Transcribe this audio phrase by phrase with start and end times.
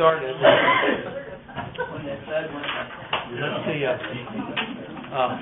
[0.00, 0.32] started.
[0.32, 0.48] Let's
[3.68, 3.84] see.
[3.84, 4.00] Uh,
[5.12, 5.36] uh,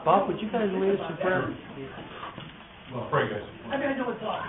[0.00, 1.44] Bob, would you guys lead us in prayer?
[2.88, 3.44] Well, pray, guys.
[3.68, 4.40] I mean, I know it's on.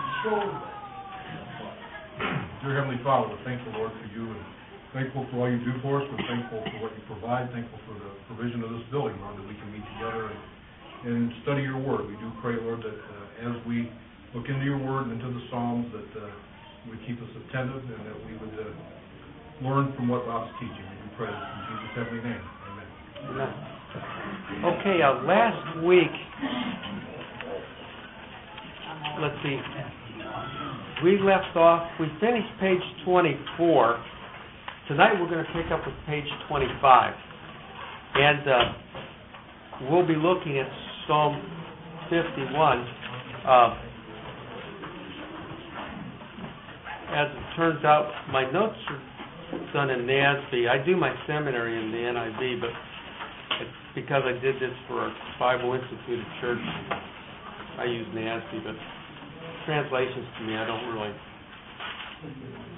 [2.63, 4.40] Dear Heavenly Father, we're thankful, Lord, for you and
[4.96, 6.08] thankful for all you do for us.
[6.08, 9.48] We're thankful for what you provide, thankful for the provision of this building, Lord, that
[9.48, 10.40] we can meet together and,
[11.12, 12.08] and study your word.
[12.08, 13.92] We do pray, Lord, that uh, as we
[14.32, 16.52] look into your word and into the Psalms, that uh, you
[16.90, 18.72] would keep us attentive and that we would uh,
[19.63, 20.84] learn from what Bob's teaching.
[21.03, 22.44] We pray in Jesus' heavenly name.
[22.71, 22.90] Amen.
[23.30, 23.73] Amen.
[24.66, 26.12] Okay, uh, last week,
[29.21, 29.59] let's see,
[31.04, 34.04] we left off, we finished page 24.
[34.88, 37.13] Tonight we're going to pick up with page 25.
[38.15, 40.68] And uh, we'll be looking at
[41.07, 41.41] Psalm
[42.09, 42.88] 51.
[43.45, 43.92] Uh,
[47.13, 50.67] as it turns out, my notes are done in NASB.
[50.67, 52.74] I do my seminary in the NIV, but
[53.62, 56.65] it's because I did this for a Bible Institute Church.
[57.77, 58.76] I use NASB, but
[59.65, 61.13] translations to me, I don't really.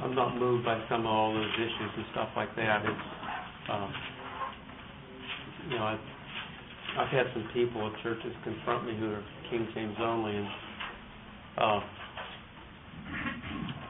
[0.04, 2.84] I'm not moved by some of all those issues and stuff like that.
[2.84, 3.08] It's,
[3.72, 3.94] um,
[5.70, 6.06] you know, I've,
[6.98, 10.48] I've had some people at churches confront me who are King James only, and
[11.58, 11.80] uh,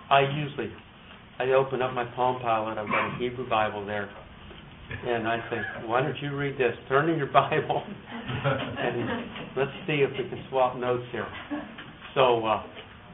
[0.09, 0.72] I usually
[1.39, 2.78] I open up my Palm Pilot.
[2.78, 4.09] I've got a Hebrew Bible there,
[5.06, 6.75] and I say, "Why don't you read this?
[6.88, 9.25] Turn in your Bible, and
[9.58, 11.28] let's see if we can swap notes here."
[12.14, 12.64] So, uh,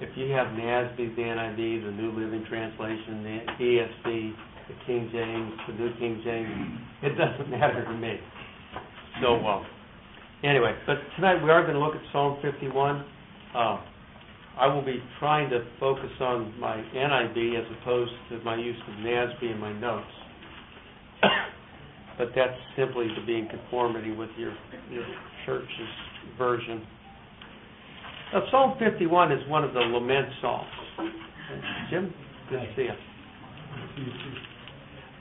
[0.01, 4.33] if you have NASB, the NIV, the New Living Translation, the ESV,
[4.67, 8.19] the King James, the New King James, it doesn't matter to me.
[9.21, 9.63] So, uh,
[10.43, 13.05] anyway, but tonight we are going to look at Psalm 51.
[13.55, 13.81] Uh,
[14.59, 18.93] I will be trying to focus on my NIV as opposed to my use of
[18.95, 20.05] NASB in my notes.
[22.17, 24.55] but that's simply to be in conformity with your,
[24.91, 25.05] your
[25.45, 25.67] church's
[26.37, 26.85] version.
[28.33, 30.67] Now, Psalm 51 is one of the lament psalms.
[31.89, 32.13] Jim,
[32.49, 32.91] good to see you.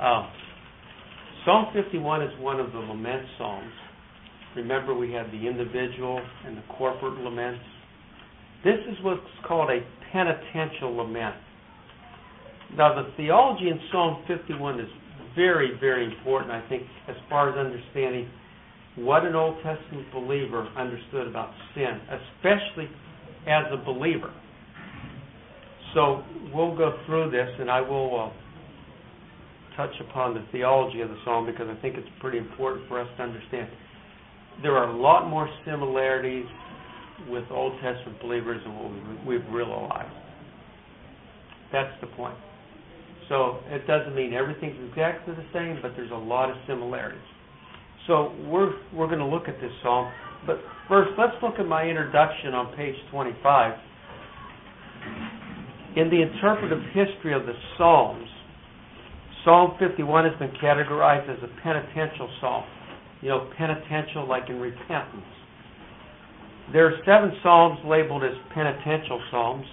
[0.01, 0.27] Uh,
[1.45, 3.73] Psalm 51 is one of the lament psalms.
[4.57, 7.63] Remember, we had the individual and the corporate laments.
[8.65, 9.81] This is what's called a
[10.13, 11.37] penitential lament.
[12.77, 14.89] Now, the theology in Psalm 51 is
[15.35, 18.29] very, very important, I think, as far as understanding
[18.97, 22.89] what an Old Testament believer understood about sin, especially
[23.47, 24.33] as a believer.
[25.95, 26.23] So
[26.55, 31.47] we'll go through this, and I will uh, touch upon the theology of the psalm
[31.47, 33.69] because I think it's pretty important for us to understand.
[34.63, 36.47] There are a lot more similarities
[37.29, 40.13] with Old Testament believers and what we've realized.
[41.73, 42.37] That's the point.
[43.29, 47.21] So it doesn't mean everything's exactly the same, but there's a lot of similarities.
[48.07, 50.11] So we're we're going to look at this psalm,
[50.47, 50.59] but
[50.89, 53.79] first let's look at my introduction on page 25.
[55.97, 58.29] In the interpretive history of the Psalms,
[59.45, 62.65] Psalm 51 has been categorized as a penitential psalm.
[63.23, 65.25] You know, penitential like in repentance.
[66.73, 69.67] There are seven psalms labeled as penitential psalms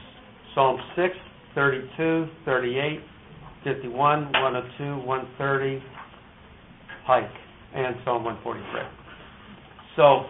[0.57, 1.13] Psalm 6,
[1.53, 2.99] 32, 38,
[3.63, 5.83] 51, 102, 130,
[7.05, 7.23] Pike,
[7.75, 8.81] and Psalm 143.
[9.95, 10.25] So,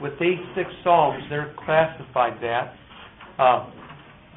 [0.00, 2.72] with these six psalms, they're classified that.
[3.38, 3.68] Uh,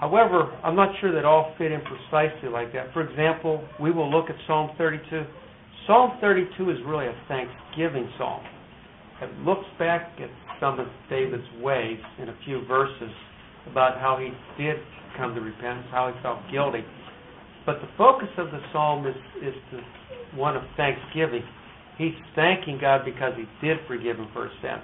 [0.01, 2.91] however, I'm not sure that all fit in precisely like that.
[2.91, 5.23] For example, we will look at Psalm 32.
[5.87, 8.43] Psalm 32 is really a thanksgiving psalm.
[9.21, 10.29] It looks back at
[10.61, 13.11] some of David's ways in a few verses
[13.69, 14.29] about how he
[14.63, 14.77] did
[15.17, 16.85] come to repentance, how he felt guilty.
[17.65, 21.43] But the focus of the psalm is, is to one of thanksgiving.
[21.97, 24.77] He's thanking God because he did forgive him for his sin.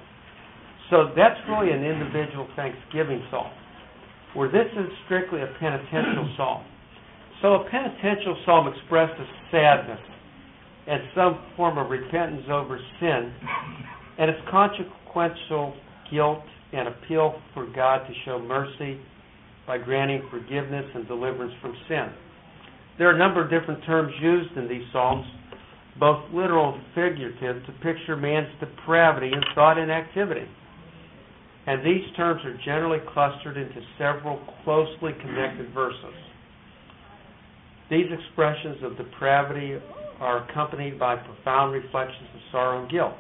[0.90, 3.52] So that's really an individual thanksgiving psalm,
[4.34, 6.66] where this is strictly a penitential psalm.
[7.42, 10.00] So a penitential psalm expresses sadness
[10.88, 13.34] and some form of repentance over sin
[14.18, 14.40] and its
[15.18, 15.74] consequential
[16.12, 16.44] guilt
[16.74, 19.00] and appeal for God to show mercy
[19.66, 22.08] by granting forgiveness and deliverance from sin.
[22.98, 25.26] There are a number of different terms used in these Psalms,
[26.00, 30.48] both literal and figurative, to picture man's depravity in thought and activity.
[31.68, 36.16] And these terms are generally clustered into several closely connected verses.
[37.90, 39.78] These expressions of depravity
[40.20, 43.14] are accompanied by profound reflections of sorrow and guilt.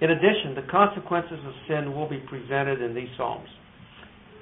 [0.00, 3.48] In addition, the consequences of sin will be presented in these Psalms.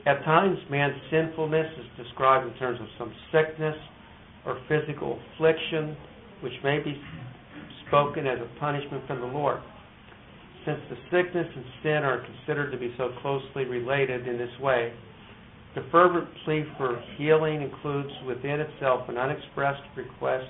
[0.07, 3.77] At times, man's sinfulness is described in terms of some sickness
[4.45, 5.97] or physical affliction,
[6.43, 7.01] which may be
[7.89, 9.61] spoken as a punishment from the Lord.
[10.67, 14.93] Since the sickness and sin are considered to be so closely related in this way,
[15.75, 20.47] the fervent plea for healing includes within itself an unexpressed request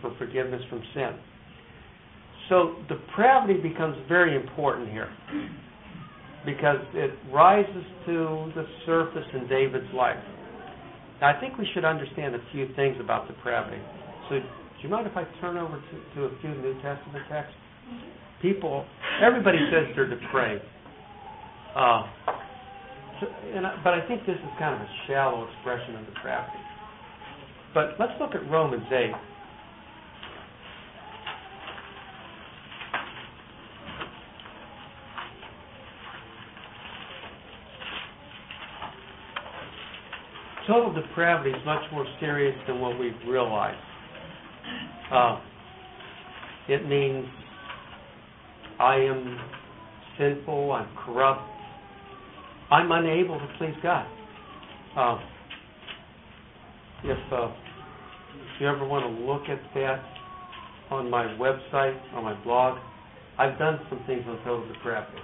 [0.00, 1.14] for forgiveness from sin.
[2.48, 5.10] So depravity becomes very important here
[6.44, 10.22] because it rises to the surface in David's life.
[11.20, 13.80] Now, I think we should understand a few things about depravity.
[14.28, 14.44] So, do
[14.82, 17.54] you mind if I turn over to, to a few New Testament texts?
[18.42, 18.84] People,
[19.22, 20.64] everybody says they're depraved.
[21.74, 22.04] Uh,
[23.20, 26.60] so, I, but I think this is kind of a shallow expression of depravity.
[27.72, 29.10] But let's look at Romans 8.
[40.66, 43.76] Total depravity is much more serious than what we realize.
[45.12, 45.40] Uh,
[46.68, 47.26] it means
[48.80, 49.38] I am
[50.18, 51.42] sinful, I'm corrupt,
[52.70, 54.06] I'm unable to please God.
[54.96, 55.18] Uh,
[57.04, 60.02] if, uh, if you ever want to look at that
[60.90, 62.78] on my website, on my blog,
[63.38, 65.18] I've done some things on total depravity.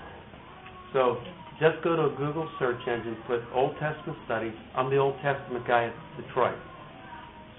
[0.93, 1.19] So
[1.61, 4.55] just go to a Google search engine, put Old Testament studies.
[4.75, 6.57] I'm the Old Testament guy at Detroit.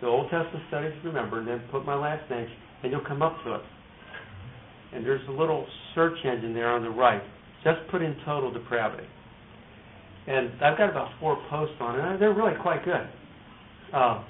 [0.01, 2.47] So Old Testament studies, remember, and then put my last name,
[2.81, 3.61] and you'll come up to it.
[4.93, 7.21] And there's a little search engine there on the right.
[7.63, 9.07] Just put in total depravity.
[10.27, 12.19] And I've got about four posts on it.
[12.19, 13.07] They're really quite good.
[13.93, 14.23] Uh,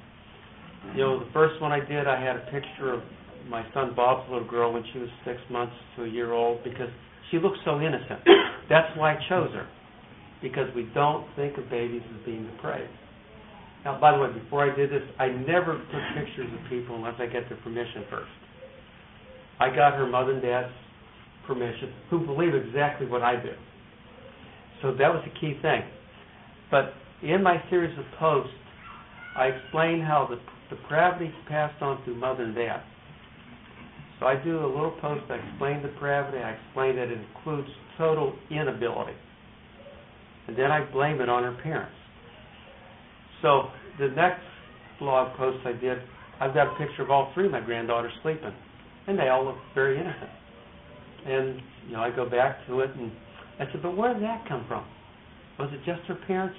[0.94, 3.02] you know, the first one I did, I had a picture of
[3.48, 6.90] my son Bob's little girl when she was six months to a year old because
[7.30, 8.20] she looks so innocent.
[8.72, 9.68] That's why I chose her,
[10.42, 12.88] because we don't think of babies as being depraved.
[13.84, 17.16] Now, by the way, before I did this, I never took pictures of people unless
[17.20, 18.32] I get their permission first.
[19.60, 20.72] I got her mother and dad's
[21.46, 23.52] permission, who believe exactly what I do.
[24.82, 25.82] So that was the key thing.
[26.72, 28.54] But in my series of posts,
[29.36, 30.40] I explain how the
[30.74, 32.84] depravity is passed on through mother and dad.
[34.22, 37.68] So I do a little post, I explain the depravity, I explain that it includes
[37.98, 39.14] total inability.
[40.48, 41.96] And then I blame it on her parents.
[43.42, 44.42] So the next
[45.00, 45.98] blog post I did,
[46.40, 48.54] I've got a picture of all three of my granddaughters sleeping.
[49.08, 50.30] And they all look very innocent.
[51.26, 53.12] And, you know, I go back to it and
[53.60, 54.86] I said, but where did that come from?
[55.60, 56.58] Was it just her parents?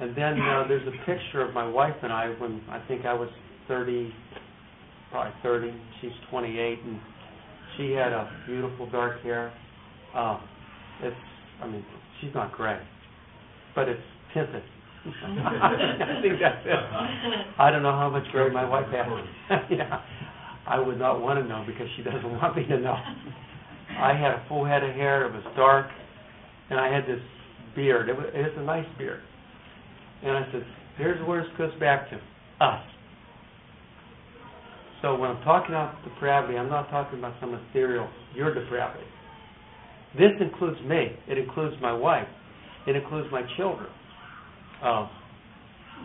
[0.00, 3.12] And then uh, there's a picture of my wife and I when I think I
[3.14, 3.28] was
[3.68, 4.12] 30,
[5.10, 5.72] probably 30.
[6.00, 7.00] She's 28, and
[7.76, 9.52] she had a beautiful dark hair.
[10.14, 10.38] Uh,
[11.02, 11.16] it's,
[11.62, 11.84] I mean,
[12.20, 12.78] she's not gray,
[13.74, 14.00] but it's
[14.32, 14.62] tinted.
[15.04, 16.78] I think that's it.
[17.58, 19.60] I don't know how much gray my wife has.
[19.70, 20.00] yeah,
[20.66, 22.96] I would not want to know because she doesn't want me to know.
[23.98, 25.26] I had a full head of hair.
[25.26, 25.86] It was dark,
[26.70, 27.20] and I had this
[27.76, 28.08] beard.
[28.08, 29.20] It was, it was a nice beard.
[30.22, 30.64] And I said,
[30.96, 32.16] "Here's where this goes back to
[32.64, 32.82] us."
[35.02, 39.04] So when I'm talking about depravity, I'm not talking about some ethereal, your depravity.
[40.16, 41.08] This includes me.
[41.28, 42.28] It includes my wife.
[42.86, 43.88] It includes my children.
[44.82, 45.08] Uh,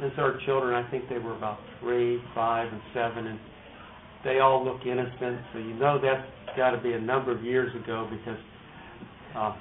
[0.01, 3.39] these are children, I think they were about three, five, and seven, and
[4.23, 5.41] they all look innocent.
[5.51, 8.39] So you know that's got to be a number of years ago because
[9.35, 9.55] uh,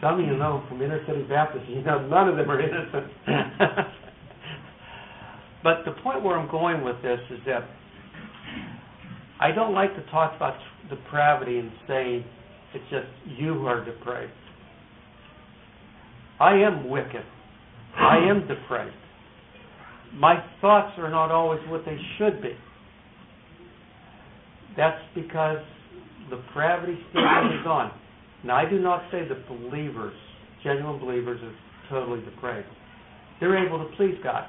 [0.00, 3.12] some of you know from inner city Baptist, you know none of them are innocent.
[5.62, 7.68] but the point where I'm going with this is that
[9.38, 10.54] I don't like to talk about
[10.88, 12.24] depravity and say
[12.74, 13.06] it's just
[13.38, 14.32] you who are depraved.
[16.38, 17.24] I am wicked.
[17.96, 18.94] I am depraved.
[20.14, 22.52] My thoughts are not always what they should be.
[24.76, 25.58] That's because
[26.30, 27.92] the depravity still goes on.
[28.44, 30.14] Now, I do not say that believers,
[30.62, 31.54] genuine believers, are
[31.88, 32.68] totally depraved.
[33.40, 34.44] They're able to please God.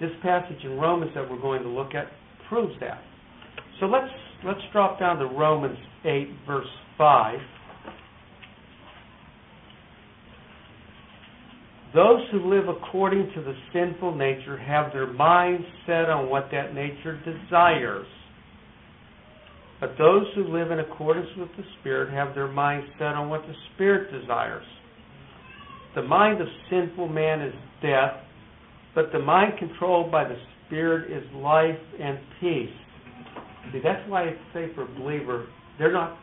[0.00, 2.06] This passage in Romans that we're going to look at
[2.48, 3.00] proves that.
[3.78, 4.12] So let's
[4.44, 7.38] let's drop down to Romans 8, verse 5.
[11.94, 16.72] Those who live according to the sinful nature have their minds set on what that
[16.72, 18.06] nature desires.
[19.80, 23.42] But those who live in accordance with the Spirit have their minds set on what
[23.42, 24.66] the Spirit desires.
[25.96, 28.12] The mind of sinful man is death,
[28.94, 32.70] but the mind controlled by the Spirit is life and peace.
[33.72, 35.46] See, that's why it's say for a believer,
[35.78, 36.16] they're not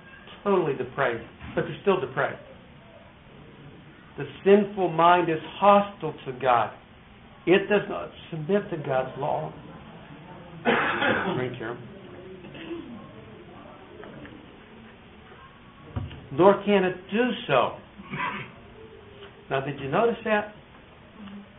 [0.44, 1.24] totally depraved,
[1.56, 2.40] but they're still depraved.
[4.18, 6.72] The sinful mind is hostile to God.
[7.46, 9.54] It does not submit to God's law.
[11.36, 11.78] drink here.
[16.32, 17.72] Nor can it do so.
[19.50, 20.54] Now, did you notice that?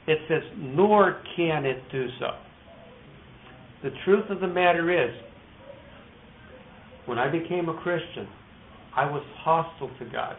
[0.07, 2.29] It says, nor can it do so.
[3.83, 5.15] The truth of the matter is,
[7.07, 8.29] when I became a Christian,
[8.97, 10.37] I was hostile to God.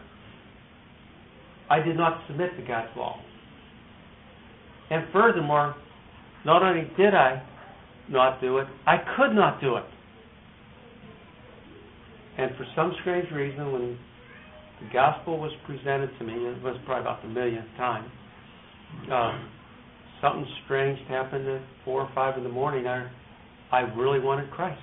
[1.70, 3.20] I did not submit to God's law.
[4.90, 5.76] And furthermore,
[6.44, 7.42] not only did I
[8.10, 9.84] not do it, I could not do it.
[12.38, 13.98] And for some strange reason, when
[14.80, 18.10] the gospel was presented to me, it was probably about the millionth time,
[19.12, 19.38] uh,
[20.20, 22.86] something strange happened at 4 or 5 in the morning.
[22.86, 23.08] I,
[23.70, 24.80] I really wanted Christ.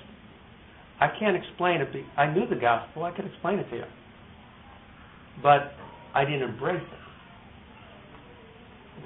[0.99, 1.89] I can't explain it.
[2.15, 3.03] I knew the gospel.
[3.03, 3.83] I could explain it to you.
[5.43, 5.73] But
[6.17, 6.99] I didn't embrace it.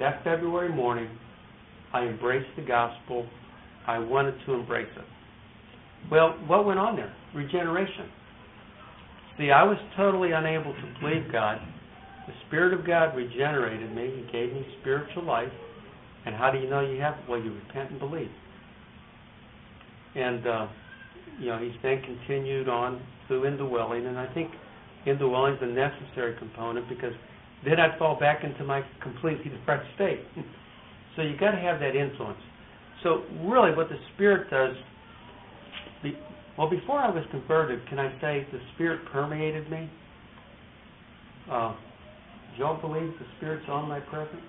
[0.00, 1.10] That February morning,
[1.92, 3.26] I embraced the gospel.
[3.86, 5.04] I wanted to embrace it.
[6.10, 7.14] Well, what went on there?
[7.34, 8.08] Regeneration.
[9.36, 11.58] See, I was totally unable to believe God.
[12.26, 14.24] The Spirit of God regenerated me.
[14.24, 15.52] He gave me spiritual life.
[16.24, 17.28] And how do you know you have it?
[17.28, 18.30] Well, you repent and believe.
[20.14, 20.66] And, uh,
[21.38, 24.06] you know, he's then continued on through indwelling.
[24.06, 24.50] And I think
[25.06, 27.12] indwelling is a necessary component because
[27.64, 30.20] then I'd fall back into my completely depressed state.
[31.16, 32.38] so you got to have that influence.
[33.02, 34.76] So really, what the Spirit does,
[36.02, 36.16] be,
[36.56, 39.90] well, before I was converted, can I say the Spirit permeated me?
[41.50, 41.74] Uh,
[42.56, 44.42] y'all believe the Spirit's omnipresent?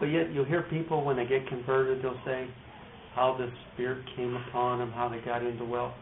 [0.00, 2.48] But yet you'll hear people when they get converted, they'll say
[3.14, 5.94] how the Spirit came upon them, how they got into well.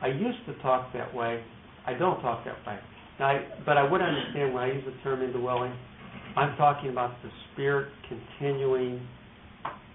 [0.00, 1.42] I used to talk that way.
[1.86, 2.78] I don't talk that way.
[3.20, 5.72] I, but I would understand when I use the term indwelling.
[6.36, 9.06] I'm talking about the Spirit continuing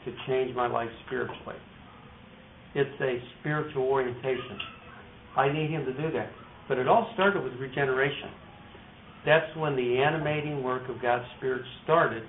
[0.05, 1.55] to change my life spiritually.
[2.75, 4.59] It's a spiritual orientation.
[5.37, 6.29] I need Him to do that.
[6.67, 8.29] But it all started with regeneration.
[9.25, 12.23] That's when the animating work of God's Spirit started,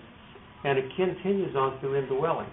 [0.64, 2.48] and it continues on through indwelling.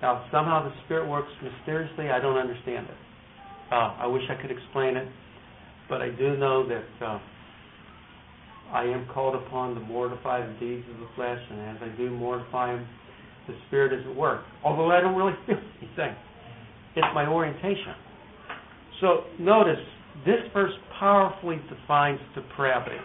[0.00, 2.10] Now, somehow the Spirit works mysteriously.
[2.10, 2.96] I don't understand it.
[3.72, 5.08] Uh, I wish I could explain it.
[5.92, 7.18] But I do know that uh,
[8.72, 12.08] I am called upon to mortify the deeds of the flesh, and as I do
[12.08, 12.88] mortify them,
[13.46, 14.40] the Spirit is at work.
[14.64, 16.16] Although I don't really feel anything.
[16.96, 17.92] It's my orientation.
[19.02, 19.84] So notice,
[20.24, 22.96] this verse powerfully defines depravity.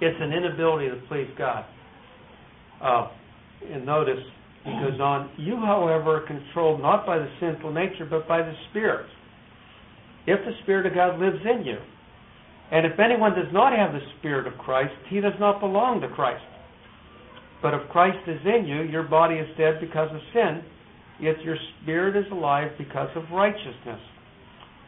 [0.00, 1.66] It's an inability to please God.
[2.80, 3.08] Uh,
[3.70, 4.24] and notice,
[4.64, 8.54] he goes on, You, however, are controlled not by the sinful nature, but by the
[8.70, 9.04] Spirit
[10.26, 11.78] if the Spirit of God lives in you.
[12.70, 16.08] And if anyone does not have the Spirit of Christ, he does not belong to
[16.08, 16.44] Christ.
[17.62, 20.62] But if Christ is in you, your body is dead because of sin,
[21.20, 24.00] yet your spirit is alive because of righteousness.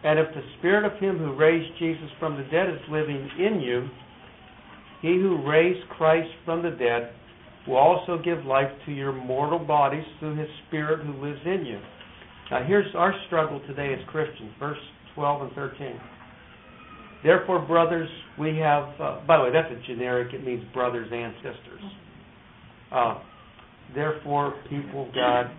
[0.05, 3.61] And if the Spirit of Him who raised Jesus from the dead is living in
[3.61, 3.89] you,
[5.01, 7.13] He who raised Christ from the dead
[7.67, 11.81] will also give life to your mortal bodies through His Spirit who lives in you.
[12.51, 14.53] Now, here's our struggle today as Christians.
[14.61, 14.79] Verse
[15.17, 16.01] 12 and 13.
[17.25, 18.09] Therefore, brothers,
[18.39, 21.81] we have, uh, by the way, that's a generic, it means brothers and sisters.
[22.93, 23.19] Uh,
[23.95, 25.51] therefore, people of God,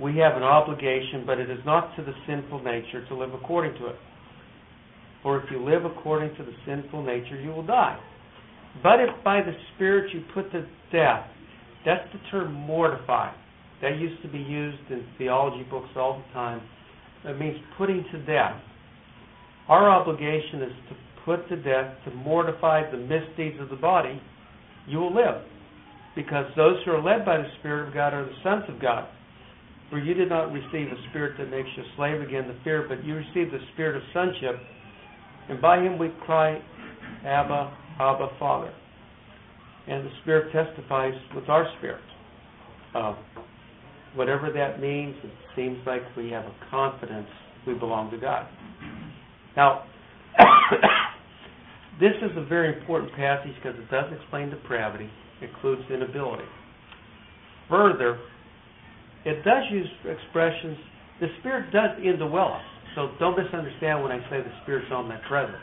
[0.00, 3.74] we have an obligation, but it is not to the sinful nature to live according
[3.80, 3.96] to it.
[5.22, 7.98] For if you live according to the sinful nature, you will die.
[8.82, 11.26] But if by the Spirit you put to death,
[11.84, 13.32] that's the term mortify.
[13.82, 16.62] That used to be used in theology books all the time.
[17.24, 18.60] It means putting to death.
[19.68, 24.20] Our obligation is to put to death, to mortify the misdeeds of the body,
[24.86, 25.42] you will live.
[26.14, 29.08] Because those who are led by the Spirit of God are the sons of God.
[29.90, 32.86] For you did not receive a spirit that makes you a slave again to fear,
[32.88, 34.56] but you received the spirit of sonship,
[35.48, 36.60] and by him we cry,
[37.24, 38.72] Abba, Abba, Father.
[39.86, 42.02] And the Spirit testifies with our spirit.
[42.94, 43.14] Uh,
[44.14, 47.28] whatever that means, it seems like we have a confidence
[47.66, 48.46] we belong to God.
[49.56, 49.84] Now,
[52.00, 55.08] this is a very important passage because it does explain depravity,
[55.40, 56.44] includes inability.
[57.68, 58.18] Further,
[59.24, 60.76] it does use expressions,
[61.20, 62.64] the Spirit does indwell us.
[62.94, 65.58] So don't misunderstand when I say the Spirit's omnipresent.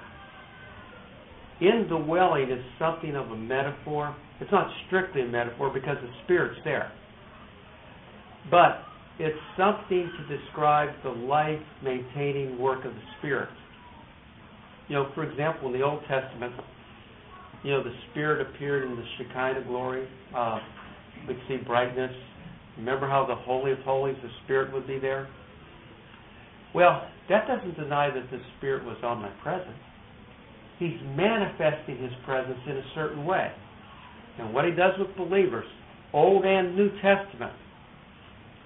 [1.62, 4.16] Indwelling is something of a metaphor.
[4.40, 6.92] It's not strictly a metaphor because the Spirit's there.
[8.50, 8.84] But
[9.20, 13.50] it's something to describe the life maintaining work of the Spirit.
[14.92, 16.54] You know, for example, in the Old Testament,
[17.64, 20.06] you know, the Spirit appeared in the Shekinah glory.
[20.36, 20.60] Uh,
[21.30, 22.12] we see brightness.
[22.78, 25.30] Remember how the Holy of Holies, the Spirit would be there?
[26.76, 29.78] Well, that doesn't deny that the Spirit was omnipresent.
[30.78, 33.50] He's manifesting His presence in a certain way.
[34.40, 35.68] And what He does with believers,
[36.12, 37.54] Old and New Testament,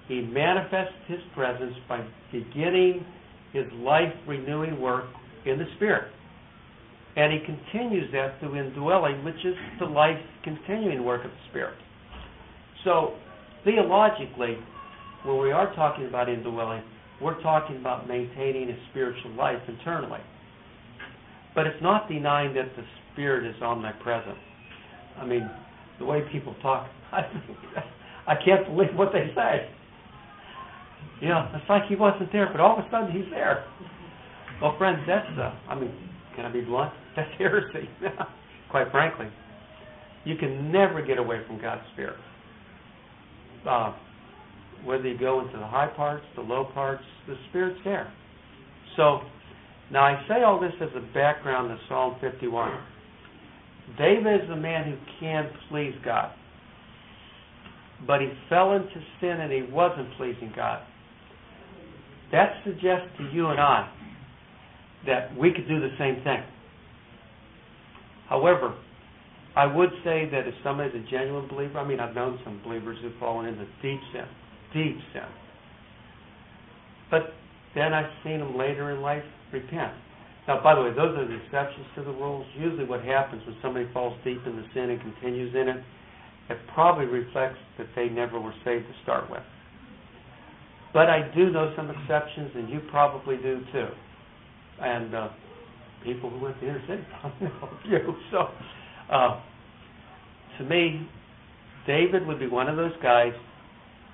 [0.08, 3.06] He manifests His presence by beginning
[3.52, 5.04] His life renewing work
[5.44, 6.14] in the Spirit.
[7.16, 11.76] And He continues that through indwelling, which is the life continuing work of the Spirit.
[12.84, 13.14] So,
[13.64, 14.56] theologically,
[15.24, 16.82] when we are talking about indwelling,
[17.20, 20.20] we're talking about maintaining a spiritual life internally.
[21.54, 24.36] But it's not denying that the Spirit is omnipresent.
[25.18, 25.50] I mean,
[25.98, 29.70] the way people talk, I, can't believe what they say.
[31.22, 33.64] You know, it's like he wasn't there, but all of a sudden he's there.
[34.60, 35.92] Well, friends, that's, uh, I mean,
[36.34, 36.92] can I be blunt?
[37.16, 37.88] That's heresy,
[38.70, 39.26] quite frankly.
[40.24, 42.18] You can never get away from God's Spirit.
[43.68, 43.94] Uh,
[44.84, 48.12] whether you go into the high parts, the low parts, the Spirit's there.
[48.96, 49.20] So,
[49.90, 52.72] now I say all this as a background to Psalm 51.
[53.98, 56.32] David is the man who can please God.
[58.06, 60.82] But he fell into sin and he wasn't pleasing God.
[62.32, 63.90] That suggests to you and I
[65.06, 66.42] that we could do the same thing.
[68.28, 68.74] However,
[69.56, 72.98] I would say that if somebody's a genuine believer, I mean, I've known some believers
[73.00, 74.28] who've fallen into deep sin,
[74.74, 75.28] deep sin.
[77.10, 77.32] But
[77.74, 79.94] then I've seen them later in life repent.
[80.46, 82.46] Now, by the way, those are the exceptions to the rules.
[82.56, 85.82] Usually, what happens when somebody falls deep into sin and continues in it,
[86.50, 89.42] it probably reflects that they never were saved to start with.
[90.92, 93.88] But I do know some exceptions, and you probably do too.
[94.80, 95.28] And uh,
[96.04, 97.48] people who went to inner city probably
[97.90, 98.16] know.
[98.30, 98.48] So,
[99.12, 99.40] uh,
[100.58, 101.08] to me,
[101.86, 103.32] David would be one of those guys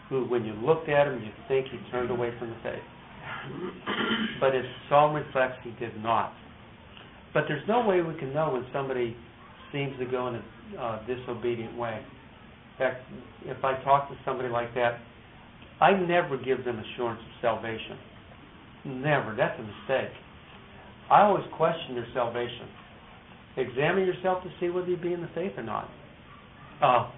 [0.08, 2.82] who, when you looked at him, you'd think he turned away from the faith.
[4.40, 6.32] But as Psalm reflects, he did not.
[7.32, 9.16] But there's no way we can know when somebody
[9.72, 10.34] seems to go in
[10.76, 11.98] a uh, disobedient way.
[11.98, 13.04] In fact,
[13.44, 14.98] if I talk to somebody like that,
[15.80, 17.98] I never give them assurance of salvation.
[18.84, 19.34] Never.
[19.36, 20.12] That's a mistake.
[21.12, 22.68] I always question your salvation.
[23.58, 25.86] Examine yourself to see whether you be in the faith or not.
[26.80, 27.10] Uh,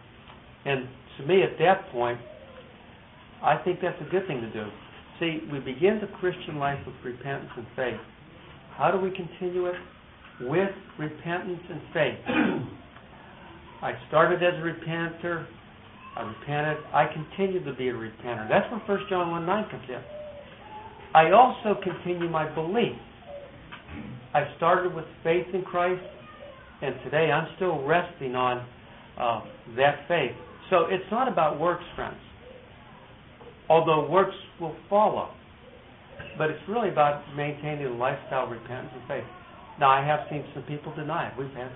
[0.65, 2.19] and to me, at that point,
[3.41, 4.67] I think that's a good thing to do.
[5.21, 8.01] See, we begin the Christian life with repentance and faith.
[8.77, 9.77] How do we continue it?
[10.41, 12.19] With repentance and faith.
[13.83, 15.47] I started as a repenter.
[16.17, 16.79] I repented.
[16.93, 18.49] I continue to be a repenter.
[18.49, 20.03] That's where 1 John 1 9 comes in.
[21.15, 22.97] I also continue my belief.
[24.35, 26.03] I started with faith in Christ,
[26.83, 28.67] and today I'm still resting on
[29.19, 29.41] uh,
[29.77, 30.33] that faith.
[30.71, 32.19] So it's not about works, friends
[33.69, 35.31] although works will follow.
[36.39, 39.25] But it's really about maintaining a lifestyle of repentance and faith.
[39.81, 41.35] Now, I have seen some people deny it.
[41.39, 41.71] We've had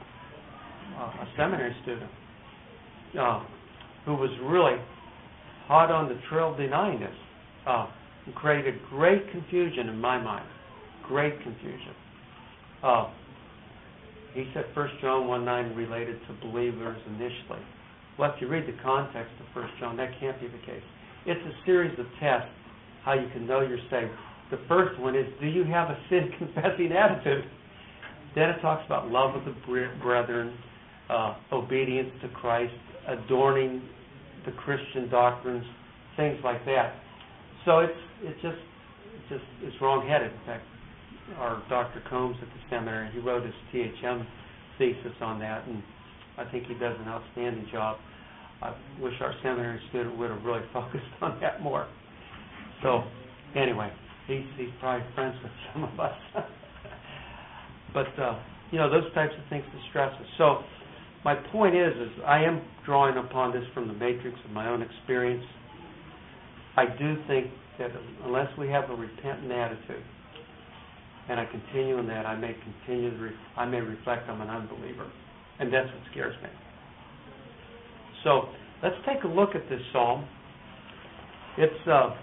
[0.97, 2.11] uh, a seminary student
[3.19, 3.45] uh,
[4.05, 4.81] who was really
[5.67, 7.11] hot on the trail denying this
[7.67, 7.87] uh,
[8.35, 10.47] created great confusion in my mind.
[11.07, 11.95] Great confusion.
[12.83, 13.11] Uh,
[14.35, 17.63] he said 1 John 1 9 related to believers initially.
[18.19, 20.83] Well, if you read the context of 1 John, that can't be the case.
[21.27, 22.51] It's a series of tests
[23.05, 24.13] how you can know you're saved.
[24.51, 27.45] The first one is do you have a sin confessing attitude?
[28.35, 29.55] Then it talks about love of the
[30.03, 30.55] brethren,
[31.09, 32.75] uh, obedience to Christ,
[33.09, 33.83] adorning
[34.45, 35.65] the Christian doctrines,
[36.17, 36.95] things like that.
[37.65, 38.59] So it's it's just
[39.29, 40.33] just it's wrong-headed.
[40.33, 40.65] In fact,
[41.37, 42.03] our Dr.
[42.09, 44.27] Combs at the seminary he wrote his THM
[44.79, 45.83] thesis on that, and
[46.39, 47.99] I think he does an outstanding job.
[48.63, 51.87] I wish our seminary student would have really focused on that more.
[52.83, 53.03] So,
[53.57, 53.91] anyway,
[54.27, 56.17] he's he's probably friends with some of us.
[57.95, 60.27] but uh, you know, those types of things distress us.
[60.39, 60.63] So,
[61.25, 64.83] my point is, is I am drawing upon this from the matrix of my own
[64.83, 65.45] experience.
[66.77, 67.91] I do think that
[68.25, 70.05] unless we have a repentant attitude,
[71.29, 72.55] and I continue in that, I may
[72.87, 75.11] continue to re- I may reflect I'm an unbeliever,
[75.61, 76.49] and that's what scares me.
[78.25, 78.49] So
[78.83, 80.27] let's take a look at this psalm.
[81.59, 82.15] It's uh,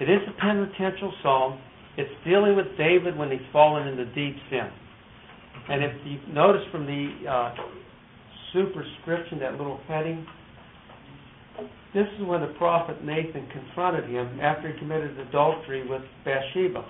[0.00, 1.60] it is a penitential psalm.
[1.96, 4.70] It's dealing with David when he's fallen into deep sin.
[5.68, 7.54] And if you notice from the uh,
[8.52, 10.24] superscription, that little heading,
[11.94, 16.84] this is when the prophet Nathan confronted him after he committed adultery with Bathsheba.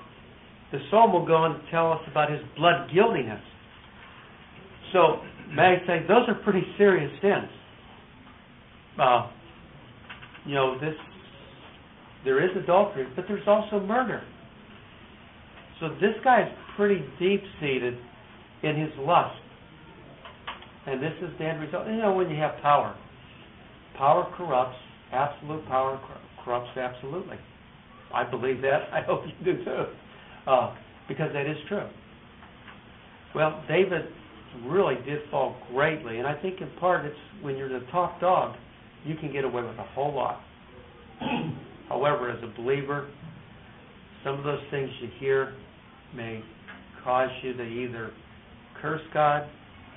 [0.72, 3.40] The psalm will go on to tell us about his blood guiltiness.
[4.92, 5.20] So
[5.54, 7.48] may I say those are pretty serious sins.
[9.00, 9.30] Uh,
[10.44, 10.94] you know, this,
[12.24, 14.22] there is adultery, but there's also murder.
[15.80, 17.96] So this guy is pretty deep-seated
[18.64, 19.36] in his lust.
[20.86, 21.86] And this is the end result.
[21.86, 22.96] You know, when you have power,
[23.96, 24.76] power corrupts,
[25.12, 26.00] absolute power
[26.44, 27.36] corrupts absolutely.
[28.12, 28.88] I believe that.
[28.92, 29.84] I hope you do too.
[30.46, 30.74] Uh,
[31.08, 31.88] because that is true.
[33.34, 34.02] Well, David
[34.64, 38.56] really did fall greatly, and I think in part it's when you're the top dog,
[39.04, 40.40] you can get away with a whole lot.
[41.88, 43.08] However, as a believer,
[44.24, 45.54] some of those things you hear
[46.14, 46.42] may
[47.04, 48.10] cause you to either
[48.80, 49.48] curse God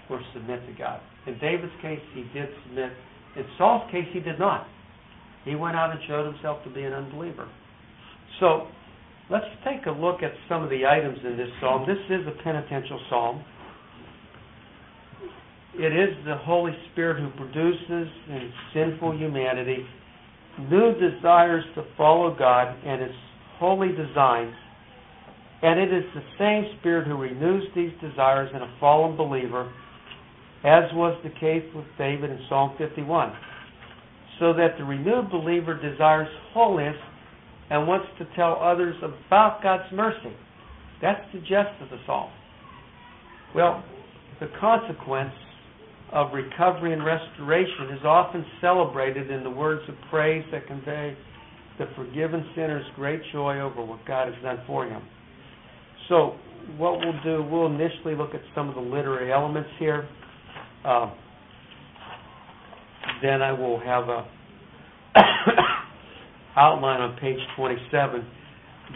[0.10, 1.00] or submit to God.
[1.28, 2.92] In David's case, he did submit.
[3.36, 4.68] In Saul's case, he did not.
[5.46, 7.50] He went out and showed himself to be an unbeliever.
[8.40, 8.68] So,
[9.30, 11.86] let's take a look at some of the items in this psalm.
[11.88, 13.44] This is a penitential psalm.
[15.74, 19.86] It is the Holy Spirit who produces in sinful humanity
[20.70, 23.16] new desires to follow God and His
[23.58, 24.54] holy designs.
[25.62, 29.72] And it is the same Spirit who renews these desires in a fallen believer,
[30.64, 33.32] as was the case with David in Psalm 51.
[34.42, 36.96] So that the renewed believer desires holiness
[37.70, 40.34] and wants to tell others about God's mercy.
[41.00, 42.32] That's the gist of the psalm.
[43.54, 43.84] Well,
[44.40, 45.34] the consequence
[46.12, 51.16] of recovery and restoration is often celebrated in the words of praise that convey
[51.78, 55.04] the forgiven sinner's great joy over what God has done for him.
[56.10, 56.36] So,
[56.78, 60.10] what we'll do, we'll initially look at some of the literary elements here.
[60.84, 61.12] Uh,
[63.22, 64.26] then I will have a
[66.56, 68.26] outline on page 27,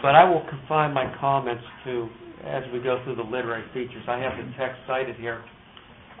[0.02, 2.08] but I will confine my comments to
[2.44, 4.04] as we go through the literary features.
[4.08, 5.42] I have the text cited here,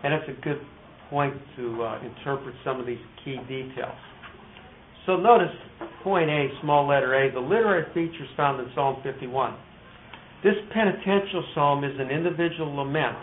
[0.02, 0.60] and it's a good
[1.10, 3.94] point to uh, interpret some of these key details.
[5.06, 5.54] So notice
[6.02, 9.56] point A, small letter A, the literary features found in Psalm 51.
[10.42, 13.16] This penitential psalm is an individual lament.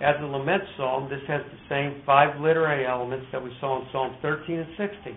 [0.00, 3.88] As a lament psalm, this has the same five literary elements that we saw in
[3.90, 5.16] Psalms 13 and 60.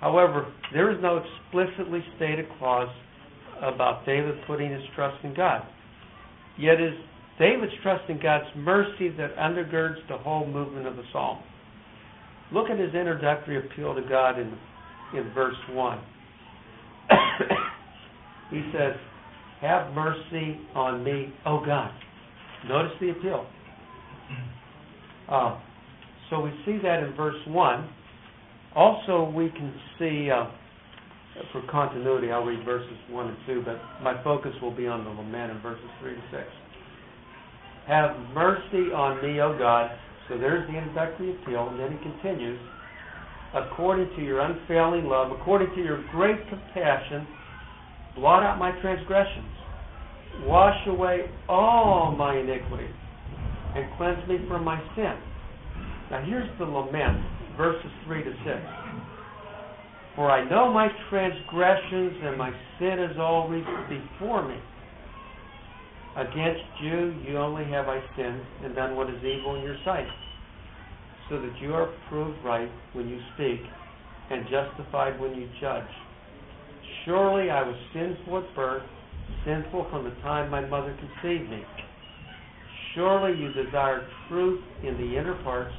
[0.00, 2.88] However, there is no explicitly stated clause
[3.62, 5.62] about David putting his trust in God.
[6.58, 6.98] Yet it is
[7.38, 11.38] David's trust in God's mercy that undergirds the whole movement of the psalm.
[12.52, 14.56] Look at his introductory appeal to God in,
[15.16, 16.00] in verse 1.
[18.50, 18.94] he says,
[19.60, 21.90] Have mercy on me, O God.
[22.68, 23.46] Notice the appeal.
[25.28, 25.58] Uh,
[26.30, 27.88] so we see that in verse 1.
[28.74, 30.46] Also, we can see, uh,
[31.52, 35.10] for continuity, I'll read verses 1 and 2, but my focus will be on the
[35.10, 36.42] lament in verses 3 to 6.
[37.86, 39.90] Have mercy on me, O God.
[40.28, 42.58] So there's the introductory appeal, and then he continues,
[43.54, 47.26] according to your unfailing love, according to your great compassion,
[48.16, 49.52] blot out my transgressions.
[50.42, 52.88] Wash away all my iniquity,
[53.76, 55.14] and cleanse me from my sin.
[56.10, 57.22] Now here's the lament
[57.56, 58.36] verses 3 to 6.
[60.14, 64.56] For I know my transgressions and my sin is always before me.
[66.16, 70.06] Against you, you only have I sinned and done what is evil in your sight,
[71.28, 73.60] so that you are proved right when you speak
[74.30, 75.84] and justified when you judge.
[77.04, 78.82] Surely I was sinful at birth,
[79.44, 81.62] sinful from the time my mother conceived me.
[82.96, 85.74] Surely you desire truth in the inner parts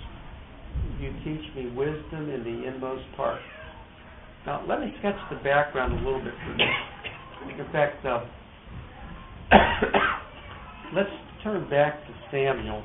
[1.02, 3.42] you teach me wisdom in the inmost part.
[4.46, 7.64] Now, let me sketch the background a little bit for you.
[7.64, 8.24] In fact, uh,
[10.96, 11.10] let's
[11.44, 12.84] turn back to Samuel,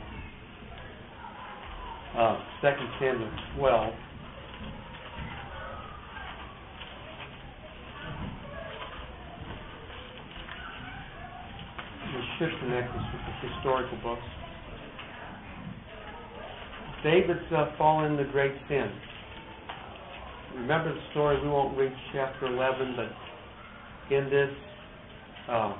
[2.16, 2.68] uh, 2
[3.00, 3.94] Samuel 12.
[12.40, 14.22] We should connect with the historical books.
[17.02, 18.90] David's uh, fallen into great sin.
[20.54, 24.50] Remember the story, we won't read chapter 11, but in this,
[25.48, 25.74] uh,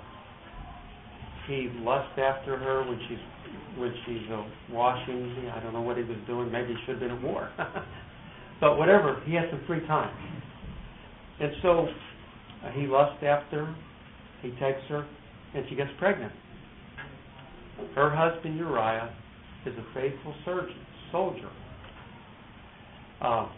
[1.47, 3.19] he lusts after her when she's
[3.79, 5.51] when she's uh, washing.
[5.55, 6.51] I don't know what he was doing.
[6.51, 7.51] Maybe he should have been at war.
[8.61, 10.15] but whatever, he has some free time.
[11.41, 11.89] And so
[12.65, 13.77] uh, he lusts after her.
[14.43, 15.07] He takes her,
[15.55, 16.33] and she gets pregnant.
[17.95, 19.15] Her husband Uriah
[19.67, 20.77] is a faithful surgeon
[21.11, 21.51] soldier.
[23.21, 23.49] Uh,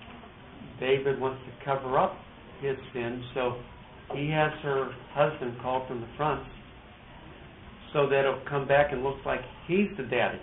[0.81, 2.17] David wants to cover up
[2.61, 3.57] his sin, so
[4.15, 6.45] he has her husband called from the front
[7.93, 10.41] so that it'll come back and look like he's the daddy.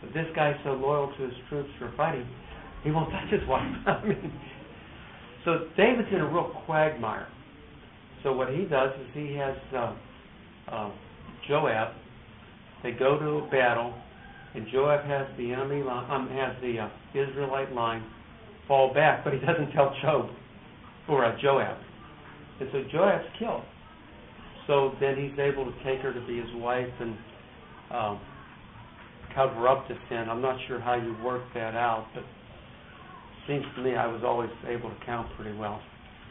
[0.00, 2.26] But this guy's so loyal to his troops for fighting,
[2.82, 3.72] he won't touch his wife.
[3.86, 4.32] I mean,
[5.44, 7.28] So David's in a real quagmire.
[8.22, 9.94] So what he does is he has uh,
[10.70, 10.90] uh,
[11.48, 11.94] Joab.
[12.82, 13.94] They go to a battle,
[14.54, 18.04] and Joab has the enemy line, um, has the uh, Israelite line
[18.68, 20.28] fall back, but he doesn't tell Job
[21.08, 21.76] or uh, Joab,
[22.60, 23.62] and so Joab's killed.
[24.66, 27.16] So then he's able to take her to be his wife and
[27.90, 28.20] um,
[29.34, 30.26] cover up the sin.
[30.30, 32.24] I'm not sure how you work that out, but
[33.46, 35.80] seems to me I was always able to count pretty well,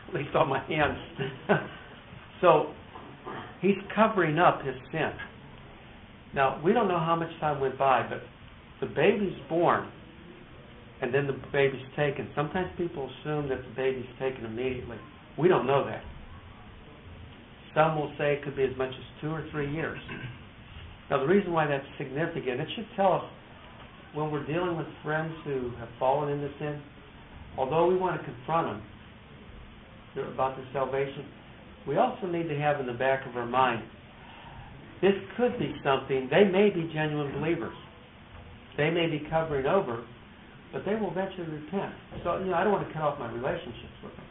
[0.08, 0.98] at least on my hands.
[2.42, 2.74] so
[3.64, 5.12] he's covering up his sin.
[6.36, 8.22] Now, we don't know how much time went by, but
[8.86, 9.90] the baby's born
[11.02, 12.30] and then the baby's taken.
[12.36, 14.98] Sometimes people assume that the baby's taken immediately.
[15.38, 16.04] We don't know that.
[17.74, 20.00] Some will say it could be as much as two or three years.
[21.10, 23.24] Now, the reason why that's significant, it should tell us
[24.14, 26.82] when we're dealing with friends who have fallen into sin,
[27.58, 28.80] although we want to confront
[30.16, 31.26] them about their salvation,
[31.88, 33.84] we also need to have in the back of our mind
[35.04, 37.76] this could be something, they may be genuine believers.
[38.78, 40.02] They may be covering over,
[40.72, 41.94] but they will eventually repent.
[42.24, 44.26] So, you know, I don't want to cut off my relationships with them.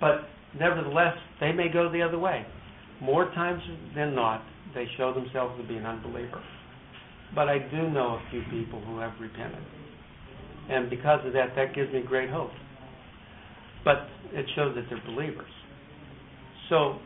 [0.00, 0.28] But
[0.58, 2.44] nevertheless, they may go the other way.
[3.00, 3.62] More times
[3.94, 4.42] than not,
[4.74, 6.42] they show themselves to be an unbeliever.
[7.32, 9.62] But I do know a few people who have repented.
[10.68, 12.50] And because of that, that gives me great hope.
[13.84, 15.50] But it shows that they're believers.
[16.68, 16.98] So,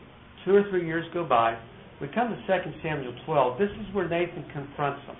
[0.45, 1.57] two or three years go by.
[2.01, 3.59] We come to 2 Samuel 12.
[3.59, 5.15] This is where Nathan confronts him.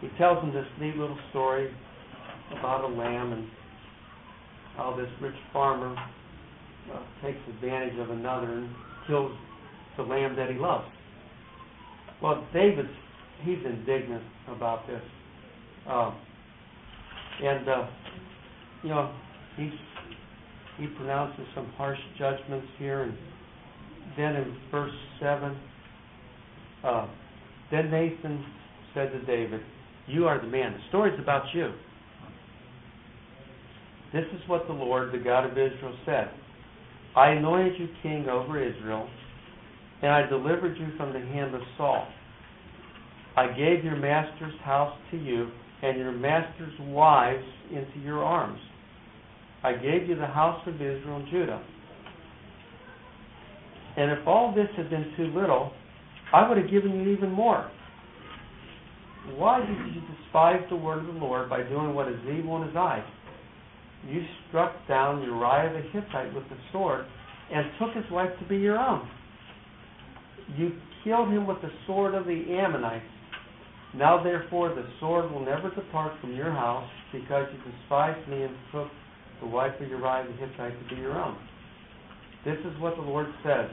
[0.00, 1.70] He tells him this neat little story
[2.58, 3.46] about a lamb and
[4.76, 5.94] how this rich farmer
[6.92, 8.70] uh, takes advantage of another and
[9.06, 9.32] kills
[9.96, 10.86] the lamb that he loves.
[12.22, 12.86] Well, David,
[13.42, 15.02] he's indignant about this.
[15.88, 16.12] Uh,
[17.42, 17.86] and, uh,
[18.82, 19.14] you know,
[19.56, 19.72] he's,
[20.78, 23.14] he pronounces some harsh judgments here and
[24.16, 25.56] then in verse 7,
[26.84, 27.06] uh,
[27.70, 28.44] then Nathan
[28.94, 29.60] said to David,
[30.06, 30.72] You are the man.
[30.72, 31.72] The story's about you.
[34.12, 36.30] This is what the Lord, the God of Israel, said
[37.16, 39.08] I anointed you king over Israel,
[40.02, 42.06] and I delivered you from the hand of Saul.
[43.36, 45.50] I gave your master's house to you,
[45.82, 48.58] and your master's wives into your arms.
[49.62, 51.62] I gave you the house of Israel and Judah.
[53.96, 55.72] And if all this had been too little,
[56.32, 57.70] I would have given you even more.
[59.36, 62.68] Why did you despise the word of the Lord by doing what is evil in
[62.68, 63.04] his eyes?
[64.08, 67.04] You struck down Uriah the Hittite with the sword
[67.52, 69.08] and took his wife to be your own.
[70.56, 70.72] You
[71.04, 73.04] killed him with the sword of the Ammonites.
[73.94, 78.54] Now therefore the sword will never depart from your house because you despised me and
[78.72, 78.88] took
[79.40, 81.36] the wife of Uriah the Hittite to be your own.
[82.44, 83.70] This is what the Lord says.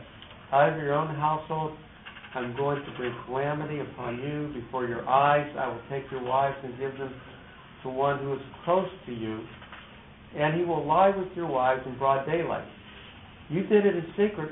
[0.52, 1.74] Out of your own household,
[2.34, 5.50] I'm going to bring calamity upon you before your eyes.
[5.58, 7.14] I will take your wives and give them
[7.84, 9.44] to one who is close to you,
[10.36, 12.68] and he will lie with your wives in broad daylight.
[13.50, 14.52] You did it in secret,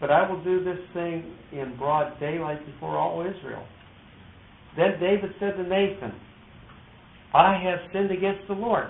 [0.00, 3.64] but I will do this thing in broad daylight before all Israel.
[4.76, 6.12] Then David said to Nathan,
[7.32, 8.88] I have sinned against the Lord.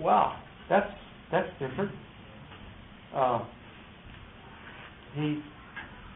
[0.00, 0.36] Wow,
[0.68, 0.90] that's
[1.30, 1.90] that's different.
[3.14, 3.44] Uh,
[5.14, 5.42] he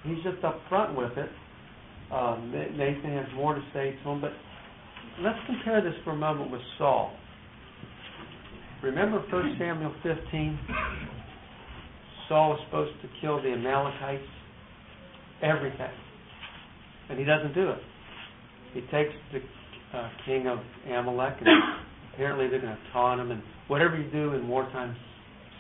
[0.05, 1.29] he's just up front with it.
[2.13, 4.33] Uh, Nathan has more to say to him, but
[5.21, 7.13] let's compare this for a moment with Saul.
[8.83, 10.59] Remember 1 Samuel 15?
[12.29, 14.23] Saul was supposed to kill the Amalekites,
[15.43, 15.91] everything,
[17.09, 17.79] and he doesn't do it.
[18.75, 19.41] He takes the
[19.97, 21.49] uh, king of Amalek, and
[22.15, 24.97] apparently they're going to taunt him, and whatever you do in wartime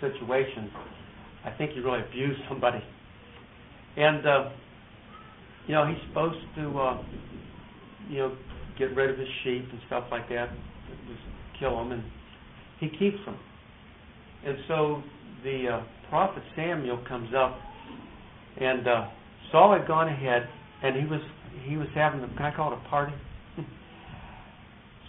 [0.00, 0.70] situations,
[1.44, 2.82] I think you really abuse somebody.
[3.96, 4.50] And uh,
[5.66, 7.02] you know, he's supposed to uh,
[8.08, 8.36] you know
[8.78, 10.50] get rid of his sheep and stuff like that,
[11.08, 11.20] just
[11.60, 12.02] kill them, and
[12.80, 13.38] he keeps them.
[14.44, 15.02] And so
[15.42, 17.58] the uh, prophet Samuel comes up,
[18.60, 19.08] and uh,
[19.52, 20.48] Saul had gone ahead,
[20.82, 21.20] and he was
[21.66, 23.14] he was having a, can I call it a party?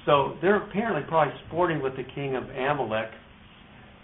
[0.05, 3.09] So they're apparently probably sporting with the king of Amalek.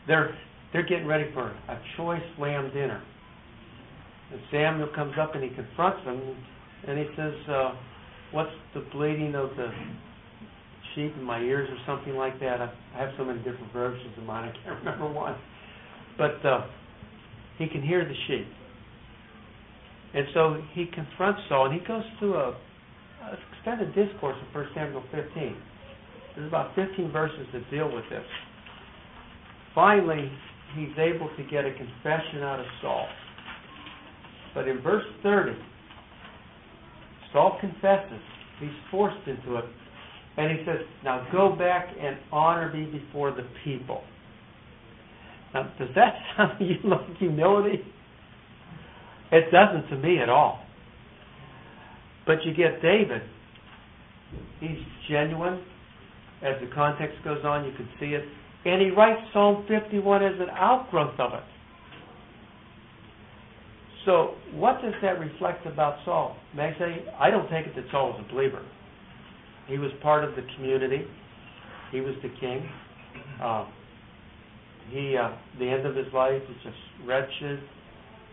[0.08, 0.36] They're
[0.74, 3.04] they're getting ready for a choice lamb dinner.
[4.32, 6.36] And Samuel comes up and he confronts them,
[6.88, 7.76] and he says, uh,
[8.32, 9.70] "What's the bleating of the
[10.96, 14.24] sheep in my ears, or something like that?" I have so many different versions of
[14.24, 15.36] mine, I can't remember one.
[16.18, 16.66] But uh,
[17.58, 18.48] he can hear the sheep,
[20.14, 24.70] and so he confronts Saul, and he goes through a, a extended discourse in 1
[24.74, 25.56] Samuel 15.
[26.36, 28.24] There's about 15 verses that deal with this.
[29.76, 30.32] finally,
[30.76, 33.08] he's able to get a confession out of Saul.
[34.54, 35.54] But in verse 30,
[37.34, 38.22] Saul confesses.
[38.60, 39.66] He's forced into it.
[40.38, 44.02] And he says, Now go back and honor me before the people.
[45.54, 47.82] Now, does that sound you like humility?
[49.32, 50.60] It doesn't to me at all.
[52.26, 53.22] But you get David.
[54.60, 54.78] He's
[55.10, 55.62] genuine.
[56.44, 58.24] As the context goes on, you can see it.
[58.66, 61.44] And he writes Psalm 51 as an outgrowth of it.
[64.06, 66.36] So, what does that reflect about Saul?
[66.56, 68.64] May I say, I don't take it that Saul was a believer.
[69.68, 71.06] He was part of the community.
[71.92, 72.68] He was the king.
[73.42, 73.66] Uh,
[74.90, 76.76] he, uh, the end of his life is just
[77.06, 77.60] wretched.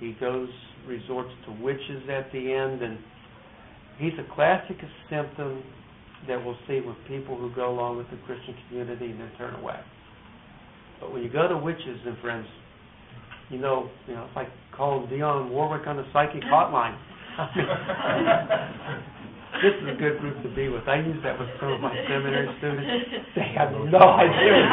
[0.01, 0.49] He goes,
[0.87, 2.99] resorts to witches at the end, and
[3.99, 4.77] he's a classic
[5.11, 5.62] symptom
[6.26, 9.54] that we'll see with people who go along with the Christian community and then turn
[9.54, 9.78] away.
[11.00, 12.46] But when you go to witches and friends,
[13.50, 16.98] you know, you know, it's like calling Dionne Warwick on the psychic hotline.
[19.62, 20.87] this is a good group to be with.
[20.88, 22.90] I use that with some of my seminary students.
[23.37, 24.66] They have no idea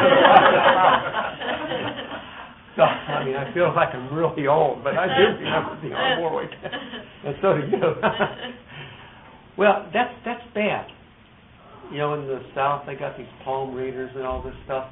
[2.74, 6.50] So, I mean, I feel like I'm really old, but I do remember Dionne Warwick,
[7.24, 7.94] and so do you.
[9.56, 10.90] well, that's that's bad.
[11.92, 14.90] You know, in the South, they got these palm readers and all this stuff.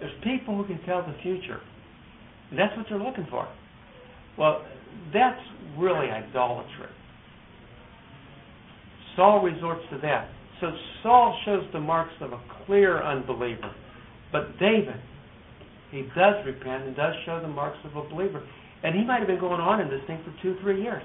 [0.00, 1.60] There's people who can tell the future.
[2.50, 3.48] And that's what they're looking for.
[4.38, 4.64] Well,
[5.12, 5.40] that's
[5.76, 6.88] really idolatry.
[9.16, 10.28] Saul resorts to that.
[10.60, 10.68] So
[11.02, 13.74] Saul shows the marks of a clear unbeliever.
[14.30, 15.00] But David,
[15.90, 18.42] he does repent and does show the marks of a believer.
[18.82, 21.02] And he might have been going on in this thing for two, three years.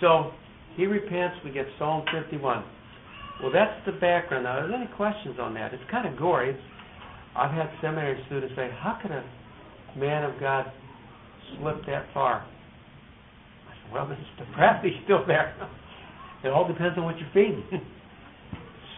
[0.00, 0.32] So
[0.76, 1.36] he repents.
[1.44, 2.64] We get Psalm 51.
[3.42, 4.44] Well, that's the background.
[4.44, 5.74] Now, are there any questions on that?
[5.74, 6.50] It's kind of gory.
[6.50, 6.60] It's,
[7.36, 9.24] I've had seminary students say, how could a
[9.98, 10.66] man of God
[11.58, 12.46] slip that far?
[13.68, 15.54] I said, well, the depravity's still there.
[16.44, 17.64] It all depends on what you're feeding.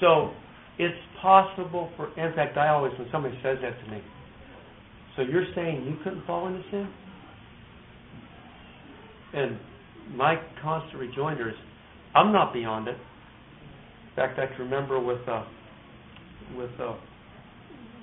[0.00, 0.30] so
[0.78, 4.02] it's possible for, in fact, I always, when somebody says that to me,
[5.16, 6.90] so you're saying you couldn't fall into sin?
[9.33, 9.59] And
[10.16, 11.54] my constant rejoinder is,
[12.14, 12.96] I'm not beyond it.
[14.14, 15.42] In fact, I can remember with uh,
[16.57, 16.94] with uh,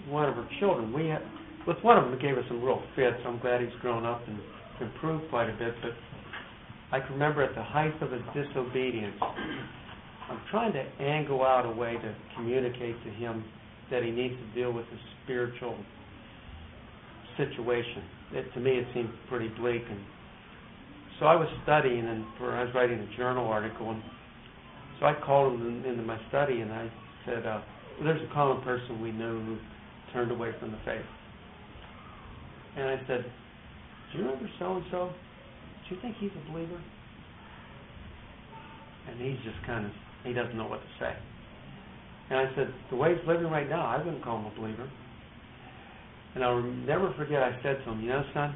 [0.09, 1.21] one of her children, we had
[1.65, 3.15] with one of them, it gave us some real fits.
[3.25, 4.37] I'm glad he's grown up and
[4.81, 5.73] improved quite a bit.
[5.81, 5.91] But
[6.91, 11.71] I can remember at the height of his disobedience, I'm trying to angle out a
[11.71, 13.45] way to communicate to him
[13.89, 15.77] that he needs to deal with his spiritual
[17.37, 18.03] situation.
[18.33, 19.99] It, to me, it seemed pretty bleak, and
[21.19, 24.01] so I was studying, and for I was writing a journal article, and
[25.01, 26.89] so I called him in, into my study, and I
[27.25, 27.59] said, uh,
[28.01, 29.57] "There's a common person we knew who
[30.13, 31.03] turned away from the faith."
[32.77, 33.25] And I said,
[34.11, 35.11] Do you remember so and so?
[35.89, 36.79] Do you think he's a believer?
[39.09, 39.91] And he's just kind of,
[40.23, 41.13] he doesn't know what to say.
[42.29, 44.89] And I said, The way he's living right now, I wouldn't call him a believer.
[46.35, 48.55] And I'll never forget, I said to him, You know, son,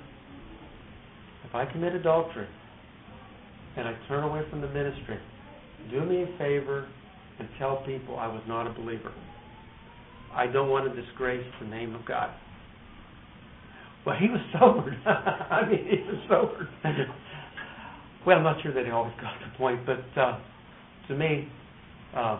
[1.47, 2.47] if I commit adultery
[3.75, 5.19] and I turn away from the ministry,
[5.91, 6.87] do me a favor
[7.39, 9.13] and tell people I was not a believer.
[10.33, 12.29] I don't want to disgrace the name of God.
[14.05, 14.95] Well, he was sobered.
[15.05, 16.67] I mean, he was sobered.
[18.25, 20.39] well, I'm not sure that he always got the point, but uh,
[21.07, 21.47] to me,
[22.15, 22.39] uh,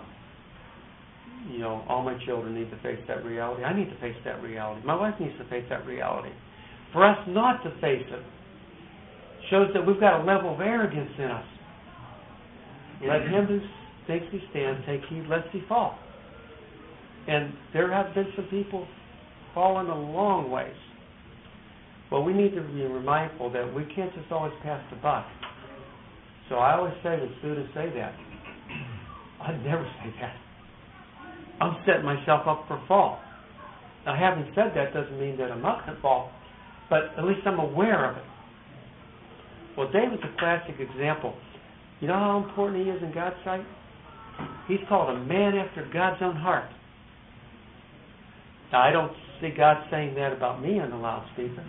[1.50, 3.64] you know, all my children need to face that reality.
[3.64, 4.86] I need to face that reality.
[4.86, 6.30] My wife needs to face that reality.
[6.94, 8.24] For us not to face it
[9.50, 11.46] shows that we've got a level of arrogance in us.
[13.04, 13.60] Let him who
[14.08, 15.98] thinks he stands take heed lest he fall.
[17.28, 18.88] And there have been some people
[19.54, 20.76] fallen a long ways
[22.12, 25.26] But we need to be mindful that we can't just always pass the buck.
[26.50, 28.14] So I always say when students say that,
[29.42, 30.36] I never say that.
[31.62, 33.20] I'm setting myself up for fall.
[34.06, 36.30] Now, having said that doesn't mean that I'm not going to fall,
[36.90, 38.24] but at least I'm aware of it.
[39.78, 41.34] Well, David's a classic example.
[42.06, 43.66] You know how important he is in God's sight?
[44.68, 46.70] He's called a man after God's own heart.
[48.72, 51.66] Now, I don't see God saying that about me on the loudspeaker.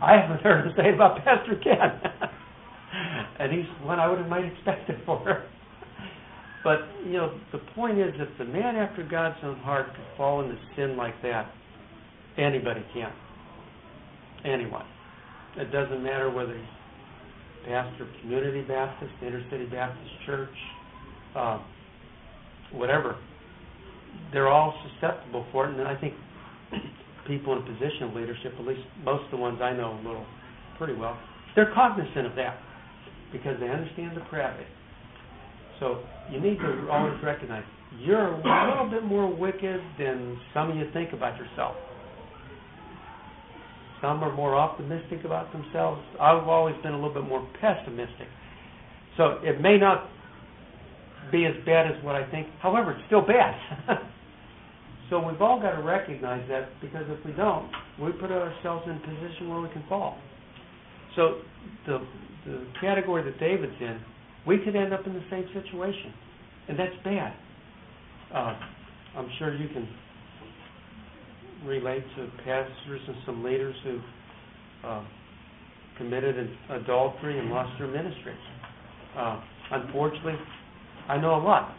[0.00, 1.74] I haven't heard him say it about Pastor Ken.
[3.40, 5.42] and he's one I would have might expect it for.
[6.62, 10.42] But, you know, the point is if the man after God's own heart can fall
[10.42, 11.50] into sin like that,
[12.36, 13.12] anybody can.
[14.44, 14.84] Anyone.
[15.56, 16.77] It doesn't matter whether he's
[17.66, 20.54] pastor of Community Baptist, Inner City Baptist Church,
[21.34, 21.58] uh,
[22.72, 23.16] whatever.
[24.32, 26.14] They're all susceptible for it, and I think
[27.26, 30.02] people in a position of leadership, at least most of the ones I know a
[30.06, 30.26] little
[30.78, 31.18] pretty well,
[31.54, 32.58] they're cognizant of that
[33.32, 34.64] because they understand the depravity.
[35.80, 37.64] So you need to always recognize
[38.00, 41.74] you're a little bit more wicked than some of you think about yourself.
[44.00, 46.00] Some are more optimistic about themselves.
[46.20, 48.28] I've always been a little bit more pessimistic.
[49.16, 50.08] So it may not
[51.32, 52.46] be as bad as what I think.
[52.60, 53.54] However, it's still bad.
[55.10, 57.70] so we've all got to recognize that because if we don't,
[58.00, 60.18] we put ourselves in a position where we can fall.
[61.16, 61.40] So
[61.86, 62.06] the
[62.46, 64.00] the category that David's in,
[64.46, 66.14] we could end up in the same situation,
[66.68, 67.34] and that's bad.
[68.32, 68.58] Uh,
[69.16, 69.88] I'm sure you can
[71.64, 74.00] relate to pastors and some leaders who
[74.86, 75.04] uh,
[75.96, 76.36] committed
[76.70, 78.36] adultery and lost their ministries.
[79.16, 79.40] Uh,
[79.72, 80.36] unfortunately,
[81.08, 81.74] I know a lot.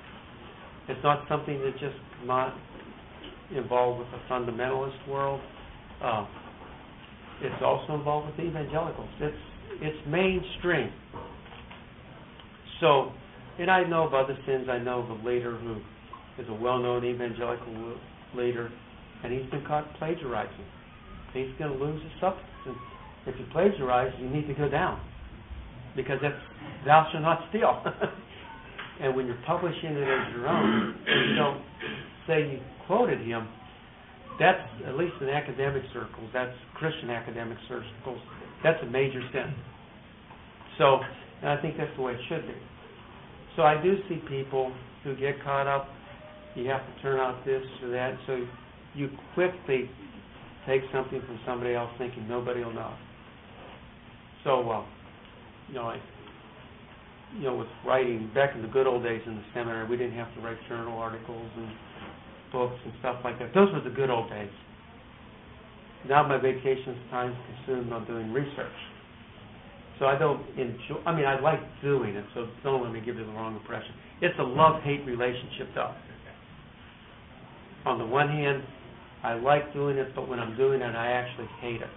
[0.88, 2.54] It's not something that just not
[3.56, 5.40] involved with the fundamentalist world.
[6.04, 6.26] Uh,
[7.42, 9.10] it's also involved with evangelicals.
[9.22, 9.38] It's
[9.82, 10.92] it's mainstream.
[12.82, 13.12] So,
[13.60, 14.68] and I know of other sins.
[14.70, 15.78] I know of a leader who
[16.42, 17.96] is a well-known evangelical
[18.36, 18.72] leader,
[19.24, 20.66] and he's been caught plagiarizing.
[21.34, 22.80] He's going to lose his substance.
[23.28, 25.00] If you plagiarize, you need to go down
[25.96, 26.36] because that's
[26.86, 27.84] thou shalt not steal.
[29.02, 31.62] and when you're publishing it as your own, you don't
[32.28, 33.48] say you quoted him.
[34.40, 36.30] That's at least in academic circles.
[36.34, 38.20] That's Christian academic circles.
[38.64, 39.54] That's a major sin.
[40.78, 41.00] So,
[41.42, 42.56] and I think that's the way it should be.
[43.56, 44.72] So I do see people
[45.04, 45.90] who get caught up.
[46.56, 48.18] You have to turn out this or that.
[48.26, 48.46] So
[48.96, 49.90] you quickly
[50.68, 52.94] take something from somebody else thinking nobody will know.
[54.44, 54.86] So, uh,
[55.68, 56.02] you know, I,
[57.38, 60.18] you know, with writing back in the good old days in the seminary, we didn't
[60.18, 61.70] have to write journal articles and
[62.52, 63.54] books and stuff like that.
[63.54, 64.50] Those were the good old days.
[66.08, 68.80] Now my vacation time is consumed on doing research.
[70.00, 73.18] So I don't enjoy, I mean, I like doing it, so don't let me give
[73.18, 73.92] you the wrong impression.
[74.22, 75.94] It's a love-hate relationship, though.
[77.86, 78.64] On the one hand,
[79.24, 81.90] I like doing it, but when I'm doing it, I actually hate it.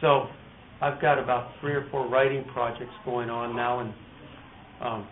[0.00, 0.28] So
[0.80, 3.92] I've got about three or four writing projects going on now, and
[4.80, 5.08] um,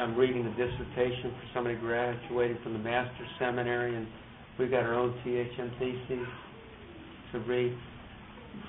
[0.00, 4.06] I'm reading a dissertation for somebody graduating from the master's seminary, and
[4.58, 6.26] we've got our own THM theses
[7.32, 7.76] to read.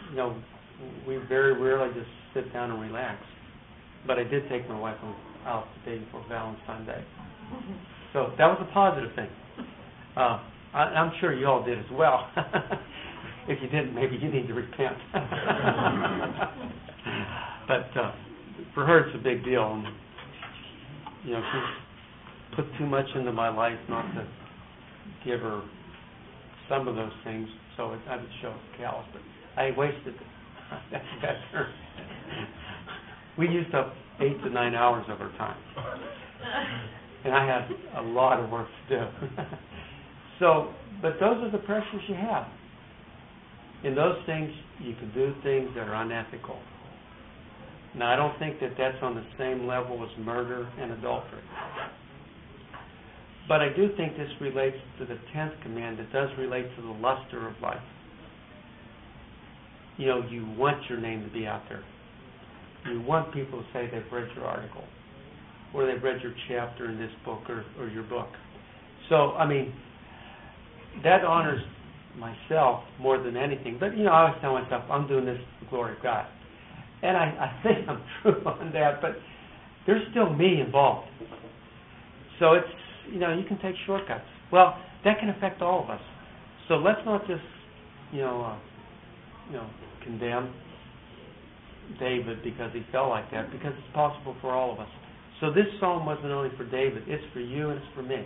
[0.10, 0.42] You know,
[1.08, 3.20] we very rarely just sit down and relax.
[4.08, 4.98] But I did take my wife
[5.46, 7.04] out the day before Valentine's Day.
[8.14, 9.30] So that was a positive thing.
[10.16, 10.40] Uh,
[10.74, 12.30] I'm sure you all did as well.
[13.48, 14.98] if you didn't, maybe you need to repent.
[17.68, 18.12] but uh,
[18.74, 19.74] for her, it's a big deal.
[19.74, 19.86] And,
[21.26, 24.28] you know, she's put too much into my life not to
[25.26, 25.62] give her
[26.70, 27.48] some of those things.
[27.76, 29.22] So it, I would show callous, but
[29.62, 30.16] I wasted
[30.92, 31.74] That's better.
[33.38, 35.58] We used up eight to nine hours of our time.
[37.24, 39.06] And I had a lot of work to do.
[40.40, 42.48] So, but those are the pressures you have.
[43.84, 46.60] In those things, you can do things that are unethical.
[47.96, 51.42] Now, I don't think that that's on the same level as murder and adultery.
[53.48, 56.00] But I do think this relates to the tenth command.
[56.00, 57.82] It does relate to the luster of life
[59.98, 61.84] you know, you want your name to be out there.
[62.92, 64.84] You want people to say they've read your article
[65.74, 68.30] or they've read your chapter in this book or, or your book.
[69.10, 69.74] So, I mean,
[71.04, 71.62] that honors
[72.18, 73.78] myself more than anything.
[73.80, 76.26] But, you know, I always tell myself, I'm doing this for the glory of God.
[77.04, 79.12] And I, I think I'm true on that, but
[79.86, 81.08] there's still me involved.
[82.40, 82.68] So it's,
[83.12, 84.26] you know, you can take shortcuts.
[84.52, 86.02] Well, that can affect all of us.
[86.68, 87.42] So let's not just,
[88.12, 88.58] you know, uh,
[89.50, 89.70] you know,
[90.04, 90.54] condemn
[92.00, 94.90] David because he felt like that, because it's possible for all of us.
[95.40, 98.26] So this psalm wasn't only for David, it's for you and it's for me.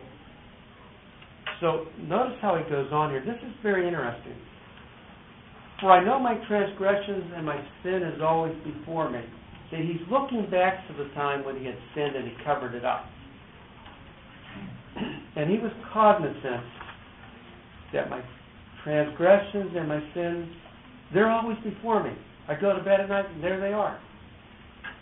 [1.59, 3.21] So notice how he goes on here.
[3.21, 4.35] This is very interesting.
[5.79, 9.21] For I know my transgressions and my sin is always before me.
[9.71, 12.85] See, he's looking back to the time when he had sinned and he covered it
[12.85, 13.05] up.
[15.33, 16.65] And he was cognizant
[17.93, 18.21] that my
[18.83, 20.45] transgressions and my sins
[21.13, 22.11] they're always before me.
[22.47, 23.99] I go to bed at night and there they are.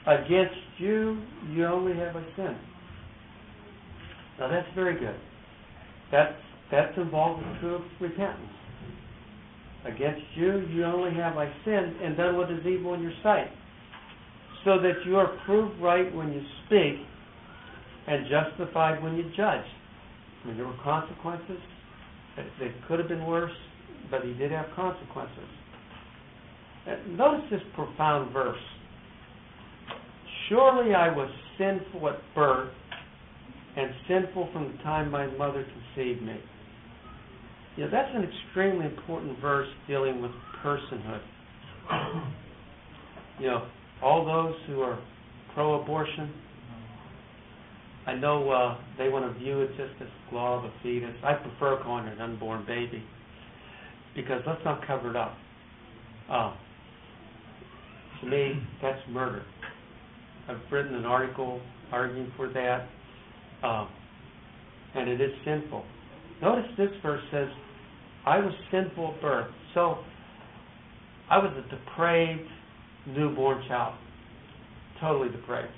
[0.07, 1.21] Against you,
[1.51, 2.57] you only have a sin.
[4.39, 5.15] Now that's very good.
[6.11, 6.33] That's
[6.71, 8.51] that's involved with true repentance.
[9.85, 13.47] Against you, you only have I sinned and done what is evil in your sight,
[14.65, 17.05] so that you are proved right when you speak
[18.07, 19.65] and justified when you judge.
[20.43, 21.57] I mean, there were consequences.
[22.59, 23.51] They could have been worse.
[24.09, 25.49] but he did have consequences.
[27.09, 28.57] Notice this profound verse.
[30.47, 32.73] Surely I was sinful at birth
[33.75, 35.65] and sinful from the time my mother
[35.95, 36.37] conceived me.
[37.75, 40.31] You know, that's an extremely important verse dealing with
[40.63, 41.21] personhood.
[43.39, 43.67] you know,
[44.01, 44.99] all those who are
[45.53, 46.33] pro-abortion,
[48.05, 51.15] I know uh, they want to view it just as law of a fetus.
[51.23, 53.03] I prefer calling it an unborn baby
[54.15, 55.37] because let's not cover it up.
[56.29, 56.53] Uh,
[58.21, 59.43] to me, that's murder.
[60.47, 61.61] I've written an article
[61.91, 62.87] arguing for that,
[63.63, 63.87] uh,
[64.95, 65.83] and it is sinful.
[66.41, 67.47] Notice this verse says,
[68.25, 69.51] I was sinful at birth.
[69.73, 69.97] So,
[71.29, 72.49] I was a depraved
[73.07, 73.95] newborn child.
[74.99, 75.71] Totally depraved.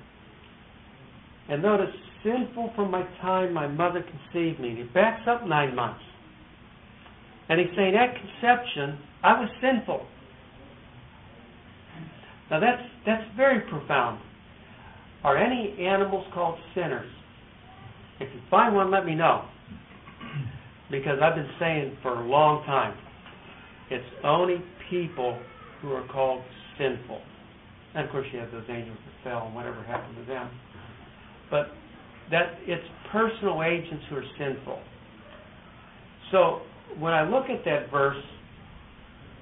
[1.50, 4.76] And notice, sinful from my time my mother conceived me.
[4.76, 6.02] He backs up nine months.
[7.50, 10.06] And he's saying, at conception, I was sinful.
[12.50, 14.20] Now that's that's very profound.
[15.24, 17.10] Are any animals called sinners?
[18.22, 19.46] If you find one, let me know.
[20.92, 22.96] Because I've been saying for a long time,
[23.90, 24.58] it's only
[24.90, 25.40] people
[25.82, 26.44] who are called
[26.78, 27.20] sinful.
[27.96, 30.52] And of course, you have those angels that fell and whatever happened to them.
[31.50, 31.72] But
[32.30, 34.80] that it's personal agents who are sinful.
[36.32, 36.62] So
[37.00, 38.24] when I look at that verse,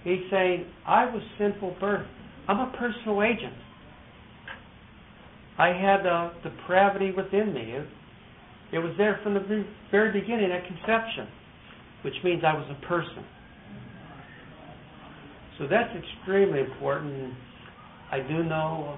[0.04, 2.08] he's saying, I was sinful birth.
[2.48, 3.54] I'm a personal agent.
[5.58, 7.74] I had uh, depravity within me.
[7.74, 7.88] It,
[8.72, 11.28] it was there from the very beginning at conception,
[12.04, 13.26] which means I was a person.
[15.58, 17.34] So that's extremely important.
[18.12, 18.98] I do know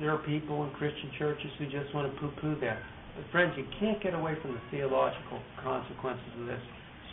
[0.00, 2.78] there are people in Christian churches who just want to poo-poo that.
[3.16, 6.60] But friends, you can't get away from the theological consequences of this.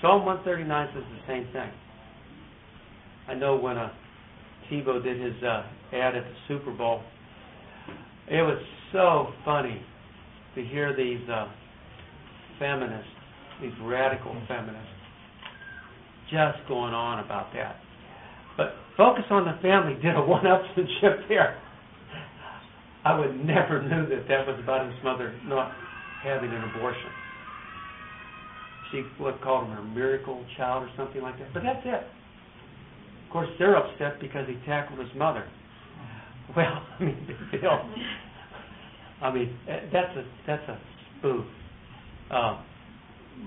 [0.01, 1.69] Psalm 139 says the same thing.
[3.27, 3.91] I know when uh,
[4.71, 5.63] Tebow did his uh,
[5.93, 7.01] ad at the Super Bowl,
[8.29, 8.61] it was
[8.91, 9.81] so funny
[10.57, 11.47] to hear these uh,
[12.59, 13.09] feminists,
[13.61, 14.89] these radical feminists,
[16.29, 17.77] just going on about that.
[18.57, 21.61] But Focus on the Family did a one-upsmanship there.
[23.05, 25.71] I would never knew that that was about his mother not
[26.23, 27.11] having an abortion.
[28.91, 31.53] She what called him a miracle child or something like that.
[31.53, 32.03] But that's it.
[32.03, 35.47] Of course, they're upset because he tackled his mother.
[36.55, 37.91] Well, I mean, deal.
[39.21, 40.79] I mean, eh, that's a that's a
[41.19, 41.45] spoof.
[42.31, 42.61] Uh,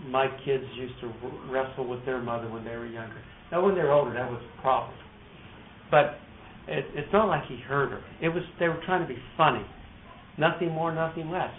[0.09, 1.13] my kids used to
[1.51, 3.21] wrestle with their mother when they were younger.
[3.51, 4.97] Now, when they're older, that was a problem.
[5.91, 6.19] But
[6.69, 8.03] it, it's not like he hurt her.
[8.23, 9.65] It was they were trying to be funny,
[10.39, 11.53] nothing more, nothing less.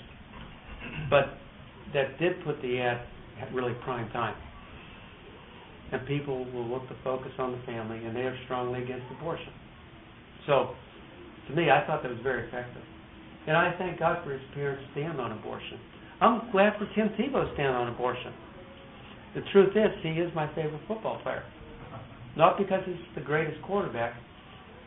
[1.10, 1.38] But
[1.94, 3.02] that did put the ad
[3.42, 4.36] at really prime time,
[5.92, 9.52] and people will look to focus on the family, and they are strongly against abortion.
[10.48, 10.72] So,
[11.50, 12.82] to me, I thought that was very effective,
[13.48, 15.80] and I thank God for his parents' stand on abortion.
[16.22, 18.34] I'm glad for Tim Tebow's stand on abortion.
[19.34, 21.44] The truth is, he is my favorite football player.
[22.38, 24.14] Not because he's the greatest quarterback.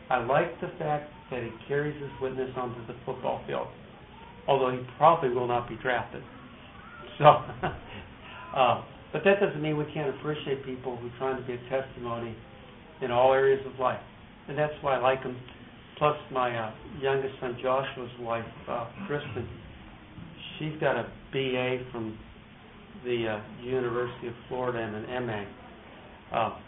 [0.09, 3.67] I like the fact that he carries his witness onto the football field,
[4.47, 6.23] although he probably will not be drafted.
[7.17, 7.23] So,
[8.57, 8.83] uh,
[9.13, 12.35] but that doesn't mean we can't appreciate people who are trying to be a testimony
[13.01, 14.01] in all areas of life,
[14.49, 15.37] and that's why I like them.
[15.97, 16.71] Plus, my uh,
[17.01, 19.47] youngest son Joshua's wife, uh, Kristen,
[20.59, 22.17] she's got a BA from
[23.05, 25.43] the uh, University of Florida and an MA.
[26.37, 26.59] Uh,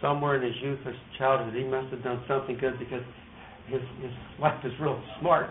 [0.00, 3.02] somewhere in his youth or childhood, he must have done something good because
[3.68, 5.50] his his wife is real smart.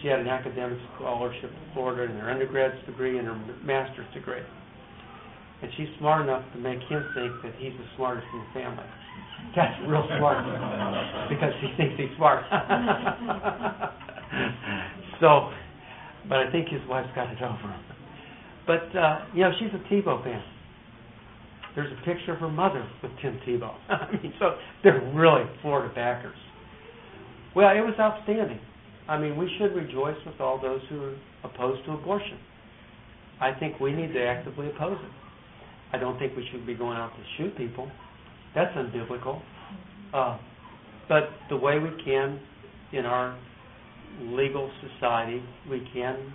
[0.00, 4.42] She had an academic scholarship in Florida in her undergraduate degree and her master's degree.
[5.62, 8.84] And she's smart enough to make him think that he's the smartest in the family.
[9.56, 10.44] That's real smart
[11.28, 12.44] because she thinks he's smart.
[15.20, 15.50] so,
[16.28, 17.84] but I think his wife's got it over him.
[18.66, 20.42] But uh, you know, she's a Tebow fan.
[21.74, 23.74] There's a picture of her mother with Tim Tebow.
[23.88, 26.36] I mean, so they're really Florida backers.
[27.54, 28.60] Well, it was outstanding.
[29.08, 32.38] I mean, we should rejoice with all those who are opposed to abortion.
[33.40, 35.10] I think we need to actively oppose it.
[35.94, 37.90] I don't think we should be going out to shoot people.
[38.54, 39.40] That's unbiblical.
[40.12, 40.38] Uh,
[41.08, 42.40] but the way we can
[42.92, 43.36] in our
[44.20, 46.32] legal society, we can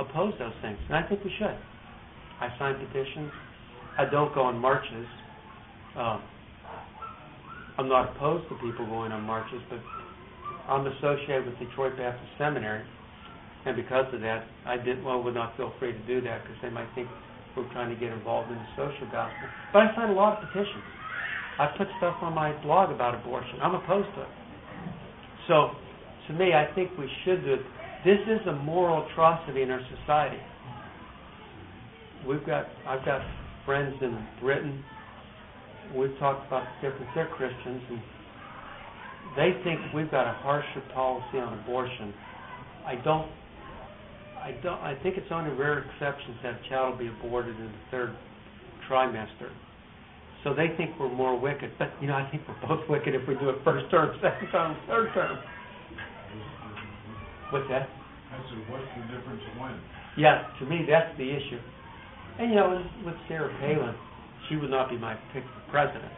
[0.00, 0.78] oppose those things.
[0.88, 1.56] And I think we should.
[2.40, 3.30] I sign petitions.
[3.96, 5.06] I don't go on marches.
[5.96, 6.18] Uh,
[7.78, 9.78] I'm not opposed to people going on marches, but
[10.68, 12.84] I'm associated with Detroit Baptist Seminary,
[13.66, 16.56] and because of that, I did well would not feel free to do that because
[16.62, 17.08] they might think
[17.56, 19.46] we're trying to get involved in the social gospel.
[19.72, 20.82] But I sign a lot of petitions.
[21.58, 23.60] I put stuff on my blog about abortion.
[23.62, 24.28] I'm opposed to it.
[25.46, 25.70] So,
[26.28, 27.60] to me, I think we should do it.
[28.04, 30.38] This is a moral atrocity in our society.
[32.26, 33.20] We've got, I've got
[33.64, 34.82] friends in Britain.
[35.94, 37.10] We've talked about the difference.
[37.14, 38.00] They're Christians, and
[39.36, 42.12] they think we've got a harsher policy on abortion.
[42.86, 43.30] I don't.
[44.42, 44.80] I don't.
[44.80, 48.16] I think it's only rare exceptions that a child will be aborted in the third
[48.90, 49.50] trimester.
[50.44, 53.26] So they think we're more wicked, but you know I think we're both wicked if
[53.26, 55.38] we do it first term, second term, third term.
[57.50, 57.88] What's that?
[57.88, 59.80] I said, what's the difference when?
[60.18, 61.60] Yeah, to me that's the issue.
[62.38, 63.94] And you know, with Sarah Palin,
[64.48, 66.12] she would not be my pick for president.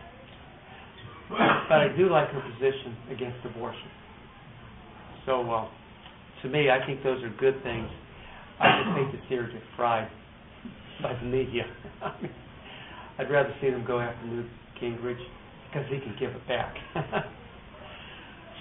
[1.29, 3.91] But I do like her position against abortion.
[5.27, 5.69] So, uh,
[6.43, 7.89] to me, I think those are good things.
[8.61, 10.09] I just to see her get fried
[11.03, 11.65] by the media.
[13.19, 14.47] I'd rather see them go after Newt
[14.81, 15.23] Gingrich
[15.69, 16.75] because he can give it back.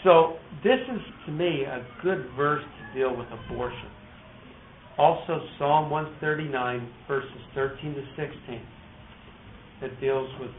[0.03, 3.89] so this is, to me, a good verse to deal with abortion.
[4.97, 8.62] Also, Psalm 139, verses 13 to 16,
[9.82, 10.51] that deals with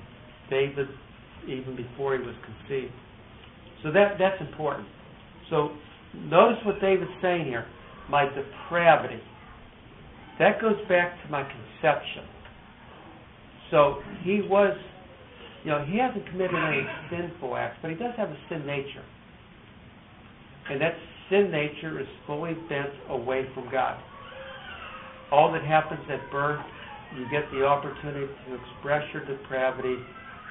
[0.50, 0.88] David
[1.48, 2.92] even before he was conceived.
[3.82, 4.86] So that that's important.
[5.48, 5.70] So
[6.14, 7.66] notice what David's saying here.
[8.10, 9.22] My depravity.
[10.38, 12.24] That goes back to my conception.
[13.70, 14.76] So he was,
[15.64, 19.04] you know, he hasn't committed any sinful acts, but he does have a sin nature.
[20.70, 20.94] And that
[21.30, 24.00] sin nature is fully bent away from God.
[25.32, 26.64] All that happens at birth,
[27.16, 29.96] you get the opportunity to express your depravity,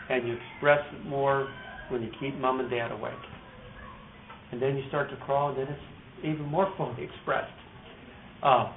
[0.09, 1.47] and you express it more
[1.89, 3.13] when you keep mom and dad awake.
[4.51, 7.51] And then you start to crawl, and then it's even more fully expressed.
[8.43, 8.71] Uh,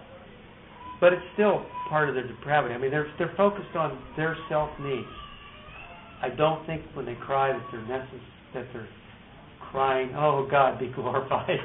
[1.00, 2.74] but it's still part of their depravity.
[2.74, 5.06] I mean, they're they're focused on their self needs.
[6.22, 8.88] I don't think when they cry that they're necess- that they're
[9.70, 11.58] crying, "Oh God, be glorified."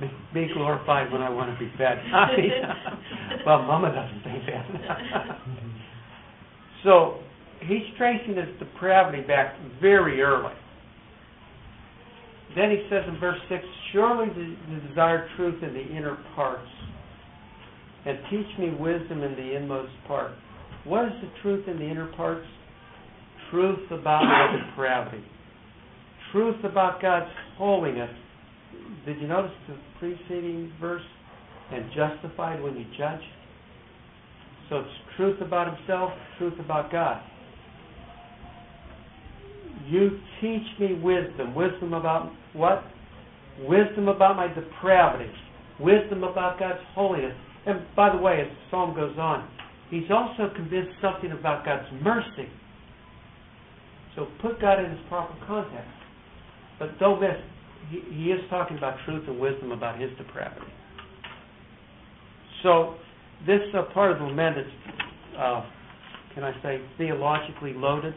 [0.00, 0.10] be,
[0.46, 1.98] be glorified when I want to be fed.
[3.46, 5.38] well, Mama doesn't think that.
[6.84, 7.18] so
[7.60, 10.54] he's tracing his depravity back very early.
[12.54, 16.68] Then he says in verse 6, Surely the, the desire truth in the inner parts,
[18.04, 20.32] and teach me wisdom in the inmost part.
[20.84, 22.46] What is the truth in the inner parts?
[23.50, 25.24] Truth about my depravity.
[26.32, 28.10] Truth about God's holiness.
[29.06, 31.02] Did you notice the preceding verse?
[31.70, 33.20] And justified when you judge?
[34.68, 37.22] So it's truth about himself, truth about God.
[39.88, 41.54] You teach me wisdom.
[41.54, 42.84] Wisdom about what?
[43.60, 45.30] Wisdom about my depravity.
[45.80, 47.36] Wisdom about God's holiness.
[47.66, 49.48] And by the way, as the psalm goes on,
[49.90, 52.48] he's also convinced something about God's mercy.
[54.16, 55.88] So put God in his proper context.
[56.78, 57.36] But don't miss,
[57.90, 60.66] he, he is talking about truth and wisdom about his depravity.
[62.62, 62.94] So
[63.46, 63.60] this
[63.92, 64.66] part of the lament is,
[65.38, 65.64] uh,
[66.34, 68.14] can I say, theologically loaded.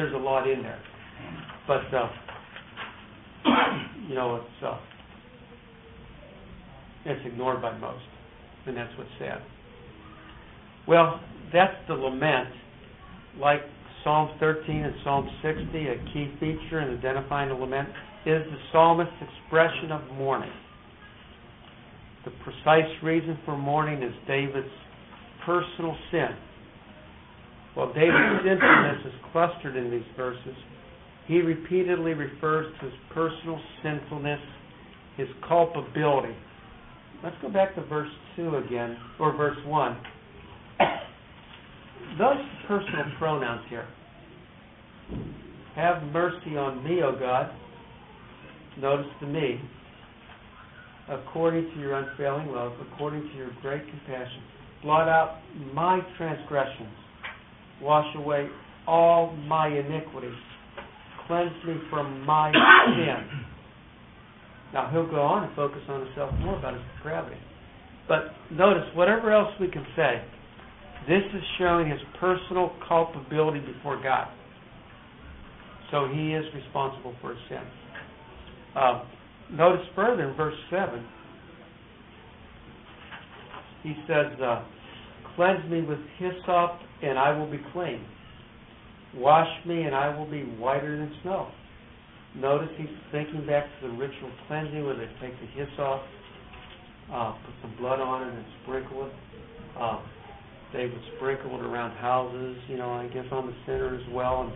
[0.00, 0.80] There's a lot in there.
[1.68, 2.08] But uh,
[4.08, 4.78] you know, it's uh,
[7.04, 8.00] it's ignored by most,
[8.64, 9.42] and that's what's sad.
[10.88, 11.20] Well,
[11.52, 12.48] that's the lament.
[13.38, 13.60] Like
[14.02, 17.90] Psalm 13 and Psalm 60, a key feature in identifying the lament
[18.24, 20.52] is the psalmist's expression of mourning.
[22.24, 24.66] The precise reason for mourning is David's
[25.44, 26.30] personal sin.
[27.74, 30.56] While David's sinfulness is clustered in these verses,
[31.26, 34.40] he repeatedly refers to his personal sinfulness,
[35.16, 36.34] his culpability.
[37.22, 39.96] Let's go back to verse 2 again, or verse 1.
[42.18, 43.86] Those personal pronouns here.
[45.76, 47.50] Have mercy on me, O God.
[48.80, 49.60] Notice the me.
[51.08, 54.42] According to your unfailing love, according to your great compassion,
[54.82, 55.38] blot out
[55.74, 56.88] my transgressions,
[57.82, 58.48] wash away
[58.86, 60.34] all my iniquities
[61.30, 62.50] cleanse me from my
[62.96, 63.46] sin.
[64.74, 67.40] Now, he'll go on and focus on himself more about his depravity.
[68.08, 70.22] But notice, whatever else we can say,
[71.08, 74.26] this is showing his personal culpability before God.
[75.92, 77.62] So he is responsible for his sin.
[78.76, 79.04] Uh,
[79.52, 81.04] notice further in verse 7,
[83.82, 84.64] he says, uh,
[85.36, 88.04] Cleanse me with hyssop, and I will be clean.
[89.14, 91.48] Wash me, and I will be whiter than snow.
[92.36, 96.02] Notice he's thinking back to the ritual cleansing where they take the hyssop
[97.12, 99.12] uh, put some blood on it and sprinkle it.
[99.78, 99.98] Uh,
[100.72, 104.42] they would sprinkle it around houses, you know, I guess on the center as well.
[104.42, 104.52] And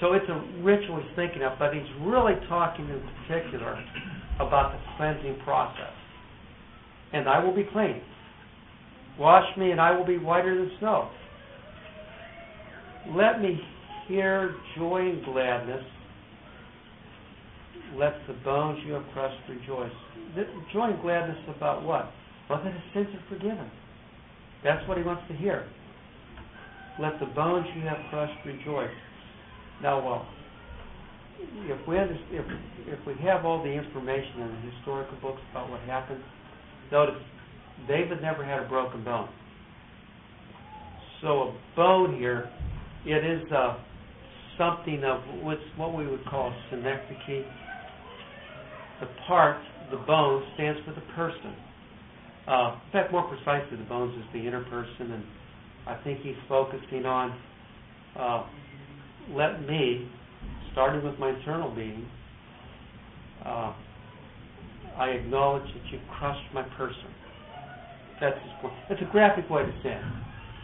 [0.00, 3.76] so it's a ritual he's thinking of, but he's really talking in particular
[4.40, 5.92] about the cleansing process.
[7.12, 8.00] And I will be clean.
[9.18, 11.10] Wash me, and I will be whiter than snow.
[13.14, 13.60] Let me
[14.08, 15.84] hear joy and gladness.
[17.96, 19.92] Let the bones you have crushed rejoice.
[20.72, 22.10] Joy and gladness about what?
[22.50, 23.70] Well, that his sins are forgiven.
[24.64, 25.68] That's what he wants to hear.
[26.98, 28.90] Let the bones you have crushed rejoice.
[29.82, 30.26] Now, well,
[31.38, 32.46] if we if
[32.86, 36.22] if we have all the information in the historical books about what happened,
[36.90, 37.20] notice
[37.88, 39.28] David never had a broken bone.
[41.20, 42.50] So a bone here,
[43.06, 43.76] it is uh,
[44.58, 47.44] something of what's what we would call synecdoche.
[49.00, 49.56] The part,
[49.90, 51.54] the bone, stands for the person.
[52.46, 55.24] Uh, in fact, more precisely, the bones is the inner person, and
[55.86, 57.38] I think he's focusing on
[58.18, 58.46] uh,
[59.30, 60.08] let me,
[60.72, 62.06] starting with my internal being,
[63.44, 63.74] uh,
[64.98, 67.10] I acknowledge that you've crushed my person.
[68.20, 68.74] That's his point.
[68.88, 70.04] That's a graphic way to say it.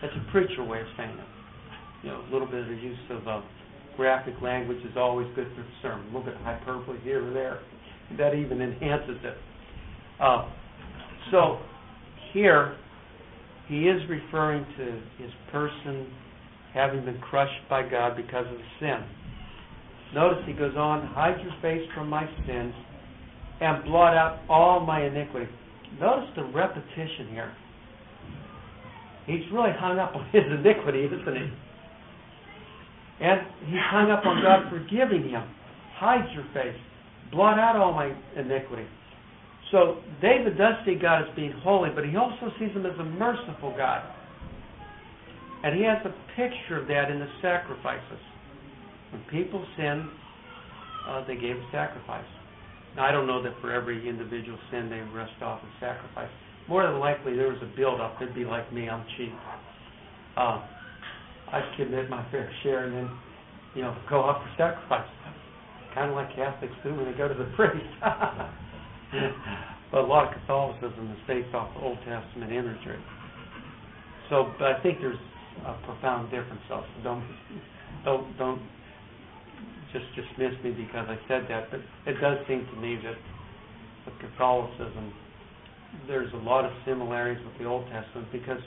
[0.03, 1.31] That's a preacher way of saying it.
[2.03, 3.43] You know, a little bit of the use of uh,
[3.97, 6.05] graphic language is always good for the sermon.
[6.05, 7.61] A little bit of hyperbole here or there.
[8.19, 9.37] That even enhances it.
[10.19, 10.49] Uh,
[11.31, 11.59] so
[12.33, 12.77] here,
[13.69, 14.85] he is referring to
[15.23, 16.11] his person
[16.75, 19.05] having been crushed by God because of sin.
[20.15, 22.75] Notice he goes on, hide your face from my sins
[23.61, 25.47] and blot out all my iniquity.
[25.99, 27.53] Notice the repetition here.
[29.27, 31.51] He's really hung up on his iniquity, isn't he?
[33.21, 35.45] And he's hung up on God forgiving him.
[35.97, 36.79] Hide your face.
[37.31, 38.87] Blot out all my iniquity.
[39.71, 43.05] So David does see God as being holy, but he also sees him as a
[43.05, 44.03] merciful God.
[45.63, 48.19] And he has a picture of that in the sacrifices.
[49.13, 50.09] When people sinned,
[51.07, 52.25] uh, they gave a sacrifice.
[52.99, 56.31] I don't know that for every individual sin they rest off and sacrifice.
[56.69, 58.19] More than likely, there was a build-up.
[58.19, 58.89] They'd be like me.
[58.89, 59.33] I'm cheap.
[60.37, 60.63] Uh,
[61.53, 63.11] I'd commit my fair share and then,
[63.75, 65.09] you know, go off for sacrifice.
[65.95, 67.87] Kind of like Catholics do when they go to the priest.
[69.91, 73.03] but a lot of Catholicism is based off the Old Testament imagery.
[74.31, 75.19] So, but I think there's
[75.67, 76.63] a profound difference.
[76.69, 77.27] So don't
[78.05, 78.63] don't don't
[79.93, 81.71] just dismiss me because I said that.
[81.71, 83.17] But it does seem to me that
[84.07, 85.13] with Catholicism,
[86.07, 88.61] there's a lot of similarities with the Old Testament because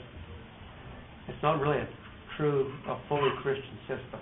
[1.28, 1.88] it's not really a
[2.36, 4.20] true, a fully Christian system.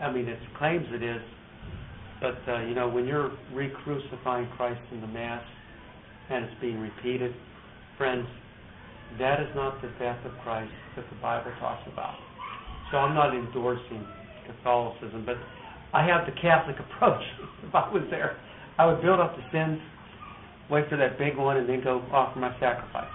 [0.00, 1.20] I mean, it claims it is,
[2.20, 5.42] but uh, you know, when you're re-crucifying Christ in the Mass
[6.30, 7.34] and it's being repeated,
[7.96, 8.26] friends,
[9.18, 12.14] that is not the death of Christ that the Bible talks about.
[12.90, 14.06] So I'm not endorsing
[14.46, 15.36] Catholicism, but
[15.92, 17.22] I have the Catholic approach.
[17.68, 18.36] if I was there,
[18.78, 19.80] I would build up the sins,
[20.70, 23.10] wait for that big one, and then go offer my sacrifice.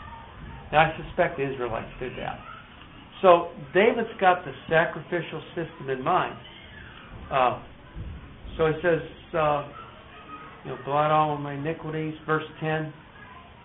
[0.71, 2.39] Now, I suspect the Israelites did that.
[3.21, 6.37] So David's got the sacrificial system in mind.
[7.31, 7.63] Uh,
[8.57, 8.99] so he says,
[9.33, 9.69] uh,
[10.65, 12.15] you know, blot all of my iniquities.
[12.25, 12.93] Verse 10.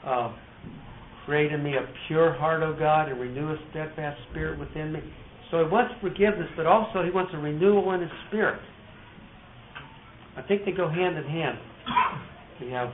[0.04, 0.32] Uh,
[1.28, 5.00] Create in me a pure heart, O God, and renew a steadfast spirit within me.
[5.50, 8.58] So he wants forgiveness, but also he wants a renewal in his spirit.
[10.38, 11.58] I think they go hand in hand.
[12.60, 12.90] We have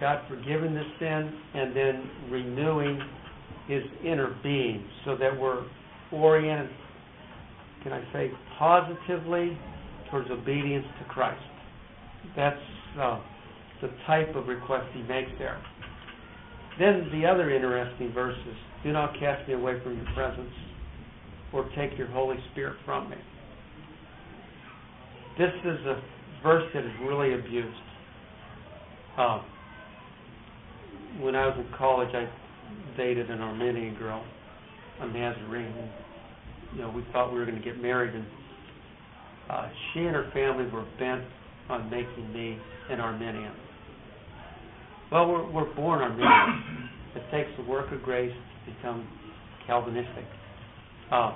[0.00, 2.98] God forgiving the sin and then renewing
[3.68, 5.64] his inner being so that we're
[6.10, 6.70] oriented,
[7.82, 9.58] can I say, positively
[10.10, 11.42] towards obedience to Christ.
[12.34, 12.56] That's
[12.98, 13.20] uh,
[13.82, 15.62] the type of request he makes there.
[16.78, 20.52] Then the other interesting verse is, Do not cast me away from your presence,
[21.52, 23.16] or take your Holy Spirit from me.
[25.38, 26.00] This is a
[26.42, 27.76] verse that is really abused.
[29.18, 29.44] Um,
[31.20, 32.26] when I was in college, I
[32.96, 34.24] dated an Arminian girl,
[35.00, 35.66] a Nazarene.
[35.66, 35.90] And,
[36.74, 38.24] you know, we thought we were going to get married, and
[39.50, 41.24] uh, she and her family were bent
[41.68, 42.58] on making me
[42.88, 43.52] an Arminian.
[45.12, 46.88] Well, we're, we're born Arminian.
[47.14, 49.06] it takes the work of grace to become
[49.66, 50.24] Calvinistic.
[51.12, 51.32] Uh,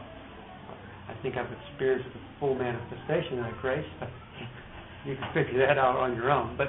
[1.10, 3.86] I think I've experienced the full manifestation of grace.
[5.06, 6.56] you can figure that out on your own.
[6.56, 6.68] But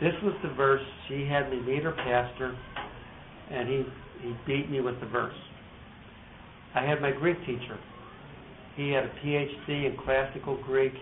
[0.00, 0.82] this was the verse.
[1.08, 2.56] She had me meet her pastor,
[3.50, 3.84] and he,
[4.22, 5.34] he beat me with the verse.
[6.74, 7.78] I had my Greek teacher.
[8.76, 10.94] He had a PhD in classical Greek.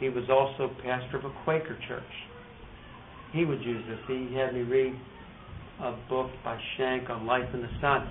[0.00, 2.02] He was also pastor of a Quaker church.
[3.32, 3.98] he would use this.
[4.06, 4.94] He had me read
[5.80, 8.08] a book by Shank on Life in the Son.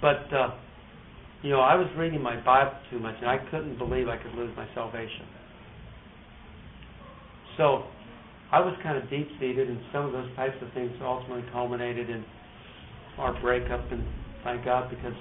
[0.00, 0.50] But, uh,
[1.42, 4.34] you know, I was reading my Bible too much, and I couldn't believe I could
[4.34, 5.26] lose my salvation.
[7.56, 7.84] So,
[8.50, 12.24] I was kind of deep-seated, and some of those types of things ultimately culminated in
[13.18, 14.04] our breakup, and
[14.42, 15.14] thank God, because,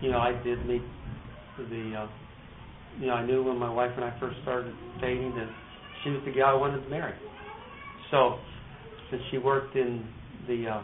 [0.00, 0.82] you know, I did meet
[1.58, 2.08] the, uh,
[3.00, 5.48] you know, I knew when my wife and I first started dating that
[6.04, 7.14] she was the guy I wanted to marry.
[8.10, 8.38] So,
[9.10, 10.06] since she worked in
[10.46, 10.82] the uh,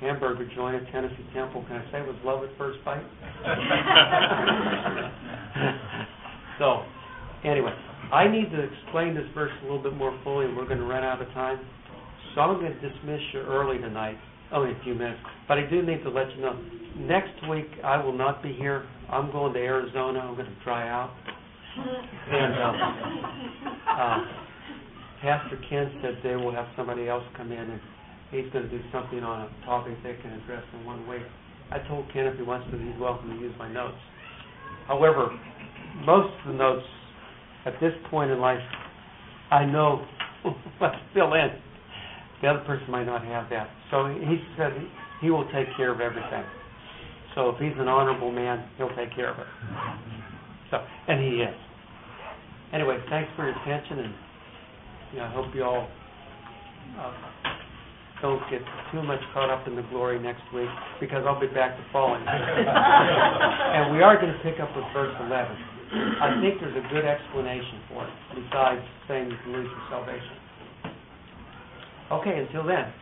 [0.00, 3.02] hamburger joint at Tennessee Temple, can I say it was love at first bite?
[6.58, 6.84] so,
[7.44, 7.74] anyway,
[8.12, 10.86] I need to explain this verse a little bit more fully, and we're going to
[10.86, 11.60] run out of time.
[12.34, 14.16] So I'm going to dismiss you early tonight,
[14.52, 15.20] only a few minutes.
[15.48, 16.56] But I do need to let you know,
[16.96, 18.86] next week I will not be here.
[19.10, 20.20] I'm going to Arizona.
[20.20, 21.10] I'm going to dry out.
[22.30, 22.72] And uh,
[23.90, 24.18] uh,
[25.22, 27.80] Pastor Ken said they will have somebody else come in, and
[28.30, 31.22] he's going to do something on a topic they can address in one week.
[31.70, 33.98] I told Ken if he wants to, he's welcome to use my notes.
[34.86, 35.28] However,
[36.04, 36.86] most of the notes
[37.66, 38.60] at this point in life,
[39.50, 40.04] I know
[40.78, 41.48] what to fill in.
[42.40, 43.68] The other person might not have that.
[43.90, 44.72] So he said
[45.20, 46.44] he will take care of everything.
[47.34, 49.46] So if he's an honorable man, he'll take care of it.
[50.70, 51.54] So, and he is.
[52.72, 54.14] Anyway, thanks for your attention, and
[55.12, 55.88] you know, I hope you all
[56.98, 57.12] uh,
[58.20, 58.60] don't get
[58.90, 60.68] too much caught up in the glory next week,
[61.00, 62.28] because I'll be back the following week.
[62.66, 65.30] and we are going to pick up with verse 11.
[66.20, 70.36] I think there's a good explanation for it, besides saying you can lose your salvation.
[72.12, 72.92] Okay, until then.